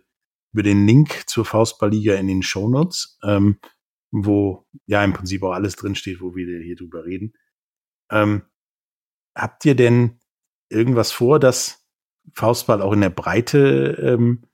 über 0.53 0.63
den 0.63 0.87
Link 0.87 1.29
zur 1.29 1.45
Faustballliga 1.45 2.15
in 2.15 2.27
den 2.27 2.43
Shownotes, 2.43 3.19
ähm, 3.23 3.59
wo 4.11 4.67
ja 4.87 5.05
im 5.05 5.13
Prinzip 5.13 5.43
auch 5.43 5.53
alles 5.53 5.77
drinsteht, 5.77 6.21
wo 6.21 6.35
wir 6.35 6.63
hier 6.63 6.77
drüber 6.77 7.05
reden. 7.05 7.35
Ähm, 8.11 8.43
habt 9.37 9.65
ihr 9.65 9.75
denn 9.75 10.21
irgendwas 10.71 11.13
vor, 11.13 11.39
dass 11.39 11.87
Faustball 12.33 12.83
auch 12.83 12.93
in 12.93 13.03
der 13.03 13.11
Breite 13.11 13.97
ähm, 14.01 14.47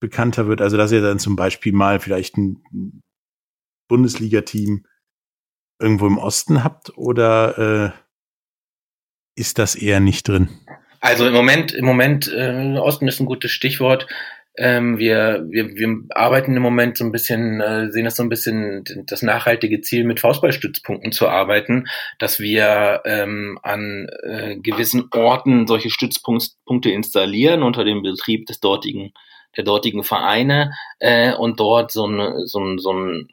bekannter 0.00 0.46
wird? 0.46 0.60
Also 0.60 0.76
dass 0.76 0.92
ihr 0.92 1.02
dann 1.02 1.18
zum 1.18 1.36
Beispiel 1.36 1.72
mal 1.72 2.00
vielleicht 2.00 2.36
ein 2.36 3.02
Bundesliga-Team 3.88 4.86
irgendwo 5.80 6.06
im 6.06 6.18
Osten 6.18 6.62
habt 6.62 6.96
oder 6.96 7.58
äh, 7.86 7.92
ist 9.36 9.58
das 9.58 9.74
eher 9.74 10.00
nicht 10.00 10.28
drin? 10.28 10.50
Also 11.00 11.26
im 11.26 11.32
Moment, 11.32 11.72
im 11.72 11.84
Moment, 11.84 12.30
äh, 12.32 12.76
Osten 12.78 13.08
ist 13.08 13.20
ein 13.20 13.26
gutes 13.26 13.50
Stichwort. 13.50 14.06
Ähm, 14.56 14.98
wir, 14.98 15.46
wir, 15.48 15.74
wir 15.74 16.02
arbeiten 16.10 16.54
im 16.54 16.62
Moment 16.62 16.98
so 16.98 17.04
ein 17.04 17.12
bisschen, 17.12 17.60
äh, 17.60 17.90
sehen 17.90 18.04
das 18.04 18.16
so 18.16 18.22
ein 18.22 18.28
bisschen 18.28 18.84
das 19.06 19.22
nachhaltige 19.22 19.80
Ziel, 19.80 20.04
mit 20.04 20.20
Faustballstützpunkten 20.20 21.12
zu 21.12 21.28
arbeiten, 21.28 21.86
dass 22.18 22.40
wir 22.40 23.00
ähm, 23.06 23.58
an 23.62 24.08
äh, 24.22 24.56
gewissen 24.56 25.08
Orten 25.12 25.66
solche 25.66 25.88
Stützpunkte 25.88 26.90
installieren 26.90 27.62
unter 27.62 27.84
dem 27.84 28.02
Betrieb 28.02 28.46
des 28.46 28.60
dortigen 28.60 29.12
der 29.56 29.64
dortigen 29.64 30.04
Vereine 30.04 30.72
äh, 31.00 31.34
und 31.34 31.58
dort 31.58 31.90
so 31.90 32.06
ein, 32.06 32.46
so 32.46 32.60
ein, 32.60 32.78
so 32.78 32.92
ein 32.92 33.28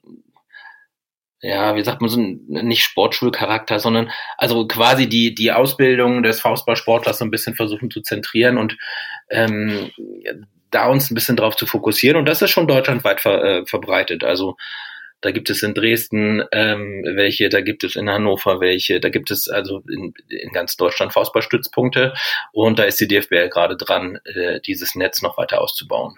ja, 1.41 1.76
wie 1.76 1.84
sagt 1.84 2.02
man 2.02 2.10
so 2.10 2.19
nicht 2.19 2.84
Sportschulcharakter, 2.84 3.80
sondern 3.80 4.12
also 4.38 4.67
quasi 4.67 5.08
die 5.08 5.36
die 5.36 5.52
Ausbildung 5.52 6.23
des 6.23 6.41
Faustballsportlers 6.41 7.19
so 7.19 7.26
ein 7.26 7.32
bisschen 7.32 7.56
versuchen 7.56 7.91
zu 7.91 8.02
zentrieren 8.02 8.58
und 8.58 8.78
ähm, 9.30 9.91
da 10.71 10.88
uns 10.88 11.12
ein 11.12 11.15
bisschen 11.15 11.38
drauf 11.38 11.56
zu 11.56 11.65
fokussieren. 11.65 12.17
Und 12.17 12.26
das 12.26 12.41
ist 12.41 12.50
schon 12.50 12.67
deutschlandweit 12.67 13.21
ver, 13.21 13.43
äh, 13.43 13.65
verbreitet. 13.65 14.23
Also 14.23 14.58
da 15.21 15.32
gibt 15.32 15.50
es 15.50 15.63
in 15.63 15.73
Dresden 15.73 16.43
ähm, 16.52 17.04
welche, 17.15 17.50
da 17.50 17.62
gibt 17.62 17.84
es 17.84 17.95
in 17.95 18.10
Hannover 18.10 18.60
welche, 18.60 19.00
da 19.00 19.10
gibt 19.10 19.32
es 19.32 19.47
also 19.47 19.84
in, 19.89 20.13
in 20.30 20.52
ganz 20.52 20.76
Deutschland 20.78 21.13
Faustballstützpunkte 21.13 22.13
und 22.52 22.78
da 22.78 22.84
ist 22.84 23.00
die 23.00 23.08
DFBL 23.08 23.50
gerade 23.50 23.78
dran, 23.78 24.19
äh, 24.26 24.60
dieses 24.62 24.95
Netz 24.95 25.21
noch 25.21 25.38
weiter 25.38 25.62
auszubauen. 25.62 26.17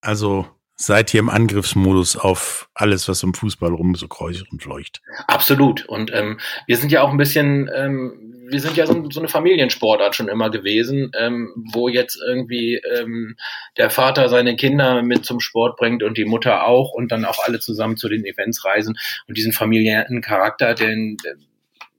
Also 0.00 0.46
seid 0.80 1.12
ihr 1.12 1.20
im 1.20 1.28
Angriffsmodus 1.28 2.16
auf 2.16 2.68
alles, 2.72 3.08
was 3.08 3.22
im 3.24 3.34
Fußball 3.34 3.74
rum 3.74 3.96
so 3.96 4.06
kreucht 4.06 4.50
und 4.52 4.62
fleucht. 4.62 5.02
Absolut. 5.26 5.84
Und 5.86 6.12
ähm, 6.14 6.38
wir 6.66 6.76
sind 6.76 6.92
ja 6.92 7.02
auch 7.02 7.10
ein 7.10 7.16
bisschen, 7.16 7.68
ähm, 7.74 8.46
wir 8.48 8.60
sind 8.60 8.76
ja 8.76 8.86
so, 8.86 9.10
so 9.10 9.18
eine 9.18 9.28
Familiensportart 9.28 10.14
schon 10.14 10.28
immer 10.28 10.50
gewesen, 10.50 11.10
ähm, 11.18 11.52
wo 11.72 11.88
jetzt 11.88 12.16
irgendwie 12.24 12.80
ähm, 12.96 13.36
der 13.76 13.90
Vater 13.90 14.28
seine 14.28 14.54
Kinder 14.54 15.02
mit 15.02 15.26
zum 15.26 15.40
Sport 15.40 15.76
bringt 15.76 16.04
und 16.04 16.16
die 16.16 16.24
Mutter 16.24 16.64
auch 16.64 16.92
und 16.92 17.10
dann 17.10 17.24
auch 17.24 17.40
alle 17.44 17.58
zusammen 17.58 17.96
zu 17.96 18.08
den 18.08 18.24
Events 18.24 18.64
reisen 18.64 18.96
und 19.26 19.36
diesen 19.36 19.52
familiären 19.52 20.20
Charakter, 20.20 20.74
den 20.74 21.16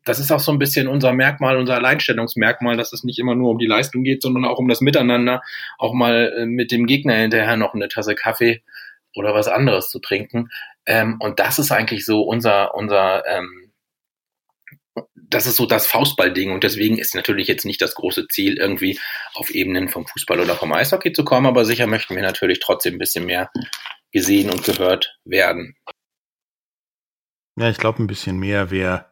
das 0.06 0.20
ist 0.20 0.32
auch 0.32 0.40
so 0.40 0.52
ein 0.52 0.60
bisschen 0.60 0.88
unser 0.88 1.14
Merkmal, 1.14 1.58
unser 1.58 1.76
Alleinstellungsmerkmal, 1.76 2.78
dass 2.78 2.94
es 2.94 3.04
nicht 3.04 3.20
immer 3.20 3.36
nur 3.36 3.52
um 3.52 3.60
die 3.60 3.68
Leistung 3.68 4.04
geht, 4.04 4.22
sondern 4.22 4.46
auch 4.46 4.58
um 4.58 4.68
das 4.68 4.82
Miteinander, 4.82 5.42
auch 5.78 5.94
mal 5.94 6.34
äh, 6.38 6.46
mit 6.46 6.72
dem 6.72 6.86
Gegner 6.86 7.16
hinterher 7.16 7.58
noch 7.58 7.74
eine 7.74 7.90
Tasse 7.90 8.16
Kaffee 8.16 8.64
oder 9.16 9.34
was 9.34 9.48
anderes 9.48 9.90
zu 9.90 10.00
trinken. 10.00 10.50
Ähm, 10.86 11.18
und 11.20 11.40
das 11.40 11.60
ist 11.60 11.72
eigentlich 11.72 12.06
so 12.06 12.22
unser, 12.22 12.76
unser, 12.76 13.26
ähm, 13.28 13.72
das 15.16 15.46
ist 15.46 15.58
so 15.58 15.66
das 15.66 15.86
Faustballding 15.86 16.52
und 16.52 16.64
deswegen 16.64 16.98
ist 16.98 17.14
natürlich 17.14 17.48
jetzt 17.48 17.66
nicht 17.66 17.82
das 17.82 17.94
große 17.96 18.28
Ziel, 18.28 18.58
irgendwie 18.58 19.00
auf 19.36 19.52
Ebenen 19.52 19.90
vom 19.90 20.08
Fußball 20.08 20.40
oder 20.40 20.56
vom 20.56 20.74
Eishockey 20.74 21.14
zu 21.14 21.24
kommen, 21.24 21.46
aber 21.46 21.66
sicher 21.66 21.88
möchten 21.88 22.16
wir 22.16 22.24
natürlich 22.24 22.60
trotzdem 22.60 22.96
ein 22.96 23.00
bisschen 23.00 23.26
mehr 23.26 23.52
gesehen 24.12 24.50
und 24.50 24.64
gehört 24.64 25.18
werden. 25.26 25.76
Ja, 27.58 27.70
ich 27.70 27.78
glaube, 27.78 28.02
ein 28.02 28.08
bisschen 28.08 28.40
mehr 28.40 28.72
wäre 28.72 29.09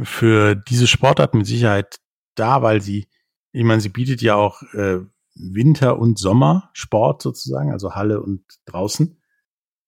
für 0.00 0.54
diese 0.54 0.86
Sportart 0.86 1.34
mit 1.34 1.46
Sicherheit 1.46 1.98
da, 2.34 2.62
weil 2.62 2.80
sie, 2.80 3.08
ich 3.52 3.64
meine, 3.64 3.80
sie 3.80 3.88
bietet 3.88 4.22
ja 4.22 4.34
auch 4.34 4.62
äh, 4.74 5.00
Winter- 5.34 5.98
und 5.98 6.18
Sommersport 6.18 7.22
sozusagen, 7.22 7.72
also 7.72 7.94
Halle 7.94 8.22
und 8.22 8.44
draußen. 8.66 9.20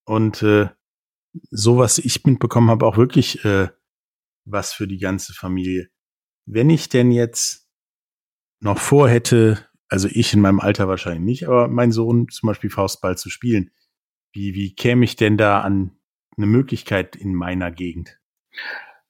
Und 0.05 0.43
äh, 0.43 0.69
so 1.51 1.79
was 1.79 1.99
ich 1.99 2.25
mitbekommen 2.25 2.71
habe, 2.71 2.87
auch 2.87 2.97
wirklich 2.97 3.45
äh, 3.45 3.69
was 4.45 4.73
für 4.73 4.87
die 4.87 4.99
ganze 4.99 5.35
Familie. 5.35 5.89
Wenn 6.47 6.71
ich 6.71 6.89
denn 6.89 7.11
jetzt 7.11 7.69
noch 8.61 8.79
vorhätte, 8.79 9.67
also 9.89 10.09
ich 10.11 10.33
in 10.33 10.41
meinem 10.41 10.61
Alter 10.61 10.89
wahrscheinlich 10.89 11.25
nicht, 11.25 11.47
aber 11.49 11.69
mein 11.69 11.93
Sohn 11.93 12.29
zum 12.29 12.47
Beispiel 12.49 12.71
Faustball 12.71 13.17
zu 13.17 13.31
spielen, 13.31 13.71
wie, 14.33 14.55
wie 14.55 14.75
käme 14.75 15.05
ich 15.05 15.17
denn 15.17 15.37
da 15.37 15.61
an 15.61 15.99
eine 16.37 16.47
Möglichkeit 16.47 17.17
in 17.17 17.35
meiner 17.35 17.71
Gegend? 17.71 18.19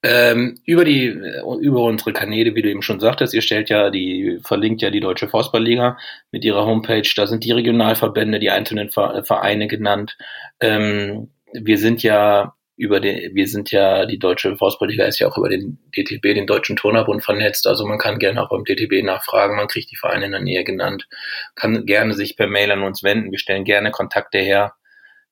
Ähm, 0.02 0.60
über 0.64 0.84
die, 0.84 1.06
über 1.06 1.82
unsere 1.82 2.12
Kanäle, 2.12 2.54
wie 2.54 2.62
du 2.62 2.70
eben 2.70 2.82
schon 2.82 3.00
sagtest, 3.00 3.34
ihr 3.34 3.42
stellt 3.42 3.68
ja 3.68 3.90
die, 3.90 4.38
verlinkt 4.44 4.80
ja 4.80 4.90
die 4.90 5.00
Deutsche 5.00 5.28
Faustballliga 5.28 5.98
mit 6.30 6.44
ihrer 6.44 6.64
Homepage. 6.66 7.08
Da 7.16 7.26
sind 7.26 7.44
die 7.44 7.52
Regionalverbände, 7.52 8.38
die 8.38 8.50
einzelnen 8.50 8.90
Vereine 8.90 9.66
genannt. 9.66 10.16
Ähm, 10.60 11.30
wir 11.52 11.78
sind 11.78 12.02
ja 12.02 12.54
über 12.76 13.00
den, 13.00 13.34
wir 13.34 13.48
sind 13.48 13.72
ja, 13.72 14.06
die 14.06 14.20
Deutsche 14.20 14.56
Faustballliga 14.56 15.04
ist 15.04 15.18
ja 15.18 15.28
auch 15.28 15.36
über 15.36 15.48
den 15.48 15.78
DTB, 15.96 16.22
den 16.34 16.46
Deutschen 16.46 16.76
Turnerbund 16.76 17.24
vernetzt. 17.24 17.66
Also 17.66 17.84
man 17.84 17.98
kann 17.98 18.20
gerne 18.20 18.40
auch 18.40 18.50
beim 18.50 18.64
DTB 18.64 19.02
nachfragen. 19.02 19.56
Man 19.56 19.66
kriegt 19.66 19.90
die 19.90 19.96
Vereine 19.96 20.26
in 20.26 20.32
der 20.32 20.40
Nähe 20.40 20.62
genannt. 20.62 21.08
Kann 21.56 21.86
gerne 21.86 22.14
sich 22.14 22.36
per 22.36 22.46
Mail 22.46 22.70
an 22.70 22.84
uns 22.84 23.02
wenden. 23.02 23.32
Wir 23.32 23.38
stellen 23.40 23.64
gerne 23.64 23.90
Kontakte 23.90 24.38
her, 24.38 24.74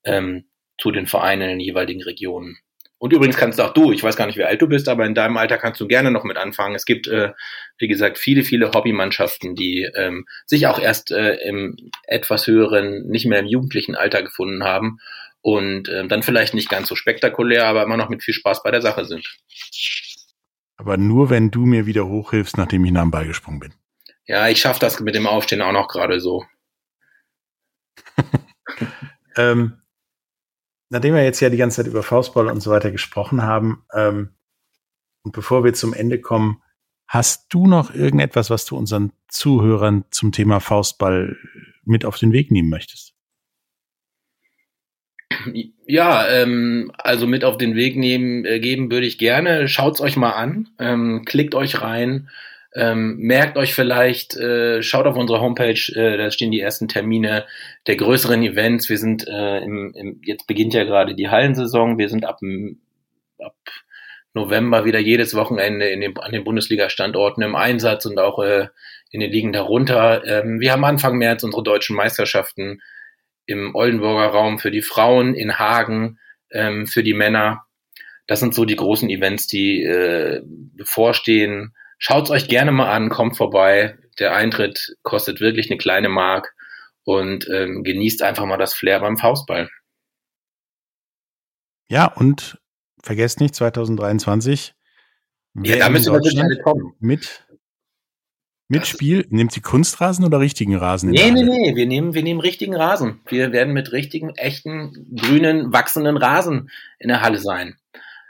ähm, 0.04 0.46
zu 0.76 0.90
den 0.90 1.06
Vereinen 1.06 1.42
in 1.42 1.48
den 1.50 1.60
jeweiligen 1.60 2.02
Regionen. 2.02 2.58
Und 3.06 3.12
übrigens 3.12 3.36
kannst 3.36 3.60
auch 3.60 3.72
du, 3.72 3.92
ich 3.92 4.02
weiß 4.02 4.16
gar 4.16 4.26
nicht, 4.26 4.36
wie 4.36 4.42
alt 4.42 4.60
du 4.60 4.66
bist, 4.66 4.88
aber 4.88 5.06
in 5.06 5.14
deinem 5.14 5.36
Alter 5.36 5.58
kannst 5.58 5.80
du 5.80 5.86
gerne 5.86 6.10
noch 6.10 6.24
mit 6.24 6.36
anfangen. 6.36 6.74
Es 6.74 6.84
gibt, 6.84 7.06
äh, 7.06 7.34
wie 7.78 7.86
gesagt, 7.86 8.18
viele, 8.18 8.42
viele 8.42 8.72
Hobbymannschaften, 8.72 9.54
die 9.54 9.88
ähm, 9.94 10.26
sich 10.44 10.66
auch 10.66 10.80
erst 10.80 11.12
äh, 11.12 11.36
im 11.36 11.76
etwas 12.02 12.48
höheren, 12.48 13.06
nicht 13.06 13.24
mehr 13.26 13.38
im 13.38 13.46
jugendlichen 13.46 13.94
Alter 13.94 14.24
gefunden 14.24 14.64
haben 14.64 14.98
und 15.40 15.88
äh, 15.88 16.08
dann 16.08 16.24
vielleicht 16.24 16.54
nicht 16.54 16.68
ganz 16.68 16.88
so 16.88 16.96
spektakulär, 16.96 17.68
aber 17.68 17.84
immer 17.84 17.96
noch 17.96 18.08
mit 18.08 18.24
viel 18.24 18.34
Spaß 18.34 18.64
bei 18.64 18.72
der 18.72 18.82
Sache 18.82 19.04
sind. 19.04 19.38
Aber 20.76 20.96
nur, 20.96 21.30
wenn 21.30 21.52
du 21.52 21.64
mir 21.64 21.86
wieder 21.86 22.08
hochhilfst, 22.08 22.58
nachdem 22.58 22.84
ich 22.86 22.90
nach 22.90 23.02
dem 23.02 23.12
Ball 23.12 23.28
gesprungen 23.28 23.60
bin. 23.60 23.74
Ja, 24.26 24.48
ich 24.48 24.58
schaffe 24.58 24.80
das 24.80 24.98
mit 24.98 25.14
dem 25.14 25.28
Aufstehen 25.28 25.62
auch 25.62 25.70
noch 25.70 25.86
gerade 25.86 26.18
so. 26.18 26.44
ähm, 29.36 29.80
nachdem 30.88 31.14
wir 31.14 31.24
jetzt 31.24 31.40
ja 31.40 31.50
die 31.50 31.56
ganze 31.56 31.76
Zeit 31.76 31.86
über 31.86 32.02
Faustball 32.02 32.48
und 32.48 32.60
so 32.60 32.70
weiter 32.70 32.90
gesprochen 32.90 33.42
haben, 33.42 33.84
ähm, 33.94 34.30
und 35.22 35.32
bevor 35.32 35.64
wir 35.64 35.74
zum 35.74 35.92
Ende 35.92 36.20
kommen, 36.20 36.62
hast 37.08 37.52
du 37.52 37.66
noch 37.66 37.92
irgendetwas, 37.92 38.48
was 38.48 38.64
du 38.64 38.76
unseren 38.76 39.12
Zuhörern 39.26 40.04
zum 40.10 40.30
Thema 40.30 40.60
Faustball 40.60 41.36
mit 41.84 42.04
auf 42.04 42.16
den 42.16 42.32
Weg 42.32 42.52
nehmen 42.52 42.68
möchtest? 42.68 43.14
Ja, 45.86 46.28
ähm, 46.28 46.92
also 46.96 47.26
mit 47.26 47.44
auf 47.44 47.58
den 47.58 47.74
Weg 47.74 47.96
nehmen, 47.96 48.44
äh, 48.44 48.60
geben 48.60 48.90
würde 48.90 49.06
ich 49.06 49.18
gerne. 49.18 49.66
Schaut's 49.68 50.00
euch 50.00 50.16
mal 50.16 50.30
an, 50.30 50.68
ähm, 50.78 51.24
klickt 51.24 51.54
euch 51.56 51.82
rein, 51.82 52.28
ähm, 52.76 53.16
merkt 53.16 53.56
euch 53.56 53.74
vielleicht, 53.74 54.36
äh, 54.36 54.82
schaut 54.82 55.06
auf 55.06 55.16
unsere 55.16 55.40
Homepage, 55.40 55.80
äh, 55.94 56.18
da 56.18 56.30
stehen 56.30 56.50
die 56.50 56.60
ersten 56.60 56.88
Termine 56.88 57.46
der 57.86 57.96
größeren 57.96 58.42
Events. 58.42 58.90
Wir 58.90 58.98
sind 58.98 59.26
äh, 59.26 59.58
im, 59.60 59.94
im, 59.94 60.20
jetzt 60.22 60.46
beginnt 60.46 60.74
ja 60.74 60.84
gerade 60.84 61.14
die 61.14 61.30
Hallensaison. 61.30 61.96
Wir 61.96 62.10
sind 62.10 62.26
ab, 62.26 62.38
ab 63.38 63.56
November 64.34 64.84
wieder 64.84 64.98
jedes 64.98 65.34
Wochenende 65.34 65.86
in 65.88 66.02
den, 66.02 66.18
an 66.18 66.32
den 66.32 66.44
Bundesliga-Standorten 66.44 67.42
im 67.42 67.56
Einsatz 67.56 68.04
und 68.04 68.18
auch 68.18 68.38
äh, 68.40 68.68
in 69.10 69.20
den 69.20 69.32
Ligen 69.32 69.54
darunter. 69.54 70.22
Ähm, 70.26 70.60
wir 70.60 70.72
haben 70.72 70.84
Anfang 70.84 71.16
März 71.16 71.42
unsere 71.44 71.62
deutschen 71.62 71.96
Meisterschaften 71.96 72.82
im 73.46 73.74
Oldenburger 73.74 74.26
Raum 74.26 74.58
für 74.58 74.70
die 74.70 74.82
Frauen, 74.82 75.34
in 75.34 75.58
Hagen 75.58 76.18
ähm, 76.50 76.86
für 76.86 77.02
die 77.02 77.14
Männer. 77.14 77.64
Das 78.26 78.40
sind 78.40 78.54
so 78.54 78.66
die 78.66 78.76
großen 78.76 79.08
Events, 79.08 79.46
die 79.46 79.82
äh, 79.82 80.42
bevorstehen. 80.44 81.72
Schaut's 81.98 82.30
euch 82.30 82.48
gerne 82.48 82.72
mal 82.72 82.90
an, 82.90 83.08
kommt 83.08 83.36
vorbei. 83.36 83.96
Der 84.18 84.34
Eintritt 84.34 84.96
kostet 85.02 85.40
wirklich 85.40 85.70
eine 85.70 85.78
kleine 85.78 86.08
Mark 86.08 86.54
und 87.04 87.48
ähm, 87.48 87.84
genießt 87.84 88.22
einfach 88.22 88.44
mal 88.46 88.58
das 88.58 88.74
Flair 88.74 89.00
beim 89.00 89.16
Faustball. 89.16 89.70
Ja, 91.88 92.06
und 92.06 92.58
vergesst 93.02 93.40
nicht, 93.40 93.54
2023. 93.54 94.74
Ja, 95.62 95.76
da 95.76 95.88
müssen 95.88 96.12
wir 96.12 96.42
alle 96.42 96.60
kommen. 96.62 96.92
Mit, 96.98 97.46
mit 98.68 98.86
Spiel, 98.86 99.26
nehmt 99.30 99.52
sie 99.52 99.60
Kunstrasen 99.60 100.24
oder 100.24 100.40
richtigen 100.40 100.76
Rasen? 100.76 101.10
Nee, 101.10 101.30
nee, 101.30 101.44
nee, 101.44 101.76
wir 101.76 101.86
nehmen, 101.86 102.12
wir 102.12 102.22
nehmen 102.22 102.40
richtigen 102.40 102.74
Rasen. 102.74 103.20
Wir 103.26 103.52
werden 103.52 103.72
mit 103.72 103.92
richtigen, 103.92 104.30
echten, 104.30 105.16
grünen, 105.16 105.72
wachsenden 105.72 106.16
Rasen 106.16 106.70
in 106.98 107.08
der 107.08 107.22
Halle 107.22 107.38
sein. 107.38 107.76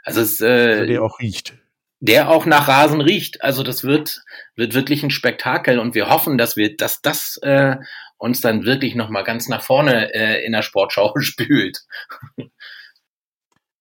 Also 0.03 0.21
es, 0.21 0.39
äh, 0.39 0.45
also 0.45 0.85
der 0.85 1.03
auch 1.03 1.19
riecht 1.19 1.57
der 1.99 2.29
auch 2.29 2.45
nach 2.45 2.67
Rasen 2.67 3.01
riecht. 3.01 3.43
Also 3.43 3.63
das 3.63 3.83
wird, 3.83 4.21
wird 4.55 4.73
wirklich 4.73 5.03
ein 5.03 5.09
Spektakel 5.09 5.79
und 5.79 5.95
wir 5.95 6.09
hoffen, 6.09 6.37
dass 6.37 6.55
wir, 6.55 6.75
dass 6.75 7.01
das 7.01 7.37
äh, 7.41 7.77
uns 8.17 8.41
dann 8.41 8.65
wirklich 8.65 8.95
nochmal 8.95 9.23
ganz 9.23 9.47
nach 9.47 9.61
vorne 9.61 10.13
äh, 10.13 10.45
in 10.45 10.51
der 10.51 10.61
Sportschau 10.61 11.13
spült. 11.19 11.79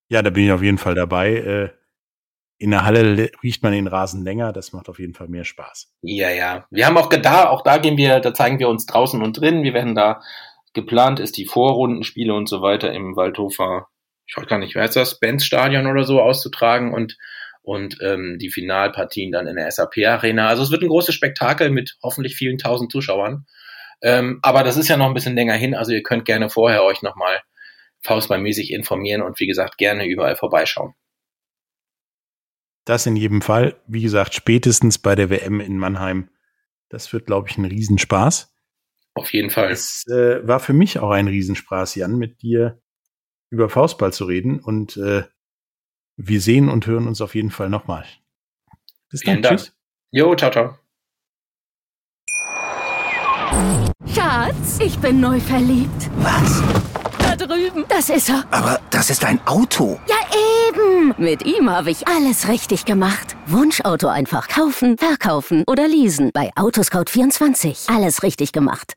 Ja, 0.09 0.22
da 0.22 0.31
bin 0.31 0.46
ich 0.46 0.52
auf 0.52 0.62
jeden 0.62 0.79
Fall 0.79 0.94
dabei. 0.94 1.35
Äh, 1.35 1.70
in 2.59 2.70
der 2.70 2.87
Halle 2.87 3.31
riecht 3.42 3.62
man 3.62 3.72
den 3.72 3.87
Rasen 3.87 4.24
länger, 4.24 4.52
das 4.52 4.72
macht 4.72 4.88
auf 4.88 4.98
jeden 4.98 5.12
Fall 5.12 5.29
mehr 5.29 5.44
Spaß. 5.44 5.92
Ja, 6.00 6.31
ja. 6.31 6.66
Wir 6.70 6.87
haben 6.87 6.96
auch 6.96 7.11
da, 7.11 7.50
auch 7.50 7.62
da 7.62 7.76
gehen 7.76 7.98
wir, 7.98 8.20
da 8.20 8.33
zeigen 8.33 8.59
wir 8.59 8.70
uns 8.70 8.87
draußen 8.87 9.20
und 9.20 9.38
drin. 9.38 9.62
Wir 9.62 9.74
werden 9.74 9.94
da 9.94 10.22
geplant 10.72 11.20
ist 11.20 11.37
die 11.37 11.46
Vorrundenspiele 11.46 12.33
und 12.35 12.48
so 12.48 12.62
weiter 12.62 12.92
im 12.92 13.16
Waldhofer 13.16 13.88
ich 14.26 14.37
weiß 14.37 14.46
gar 14.46 14.59
nicht, 14.59 14.74
wer 14.74 14.83
heißt 14.83 14.96
das, 14.96 15.18
Benz-Stadion 15.18 15.87
oder 15.87 16.05
so 16.05 16.20
auszutragen 16.20 16.92
und 16.92 17.16
und 17.66 17.98
ähm, 18.00 18.38
die 18.40 18.48
Finalpartien 18.48 19.33
dann 19.33 19.48
in 19.48 19.57
der 19.57 19.68
SAP-Arena. 19.68 20.46
Also 20.46 20.62
es 20.62 20.70
wird 20.70 20.83
ein 20.83 20.88
großes 20.88 21.14
Spektakel 21.16 21.70
mit 21.70 21.96
hoffentlich 22.00 22.37
vielen 22.37 22.59
tausend 22.59 22.92
Zuschauern. 22.92 23.44
Ähm, 24.02 24.38
aber 24.42 24.62
das 24.62 24.76
ist 24.76 24.87
ja 24.87 24.96
noch 24.96 25.07
ein 25.07 25.14
bisschen 25.14 25.35
länger 25.35 25.55
hin, 25.55 25.74
also 25.74 25.90
ihr 25.90 26.05
könnt 26.05 26.26
gerne 26.26 26.48
vorher 26.48 26.85
euch 26.85 27.02
nochmal 27.02 27.40
faustballmäßig 28.02 28.72
informieren 28.72 29.20
und 29.20 29.40
wie 29.40 29.48
gesagt 29.48 29.79
gerne 29.79 30.07
überall 30.07 30.37
vorbeischauen. 30.37 30.94
Das 32.85 33.05
in 33.05 33.16
jedem 33.16 33.42
Fall. 33.42 33.74
Wie 33.88 34.02
gesagt, 34.02 34.35
spätestens 34.35 34.98
bei 34.98 35.16
der 35.16 35.29
WM 35.29 35.59
in 35.59 35.76
Mannheim. 35.76 36.31
Das 36.88 37.12
wird, 37.12 37.26
glaube 37.26 37.48
ich, 37.50 37.59
ein 37.59 37.64
Riesenspaß. 37.64 38.55
Auf 39.14 39.33
jeden 39.33 39.50
Fall. 39.50 39.72
Es 39.72 40.07
äh, 40.07 40.46
war 40.46 40.61
für 40.61 40.72
mich 40.72 41.00
auch 41.00 41.11
ein 41.11 41.26
Riesenspaß, 41.26 41.96
Jan, 41.96 42.16
mit 42.16 42.42
dir 42.42 42.81
über 43.50 43.68
Faustball 43.68 44.12
zu 44.12 44.26
reden. 44.26 44.61
Und 44.61 44.96
äh, 44.98 45.24
wir 46.16 46.40
sehen 46.40 46.68
und 46.68 46.87
hören 46.87 47.07
uns 47.07 47.20
auf 47.20 47.35
jeden 47.35 47.50
Fall 47.50 47.68
nochmal. 47.68 48.05
Bis 49.11 49.22
dann. 49.22 49.42
Dank. 49.42 49.59
Tschüss. 49.59 49.72
Jo, 50.11 50.35
ciao, 50.35 50.50
ciao. 50.50 50.79
Schatz, 54.14 54.79
ich 54.81 54.98
bin 54.98 55.20
neu 55.20 55.40
verliebt. 55.40 56.11
Was? 56.16 56.62
Da 57.18 57.37
drüben. 57.37 57.85
Das 57.88 58.11
ist 58.11 58.29
er. 58.29 58.44
Aber 58.50 58.81
das 58.90 59.11
ist 59.11 59.24
ein 59.24 59.40
Auto. 59.46 60.00
Ja, 60.09 60.16
eben. 60.68 61.14
Mit 61.18 61.44
ihm 61.44 61.70
habe 61.70 61.90
ich 61.90 62.07
alles 62.09 62.48
richtig 62.48 62.85
gemacht. 62.85 63.37
Wunschauto 63.46 64.09
einfach 64.09 64.48
kaufen, 64.48 64.98
verkaufen 64.98 65.64
oder 65.66 65.87
leasen. 65.87 66.31
Bei 66.33 66.50
Autoscout24. 66.55 67.94
Alles 67.94 68.22
richtig 68.22 68.52
gemacht. 68.52 68.96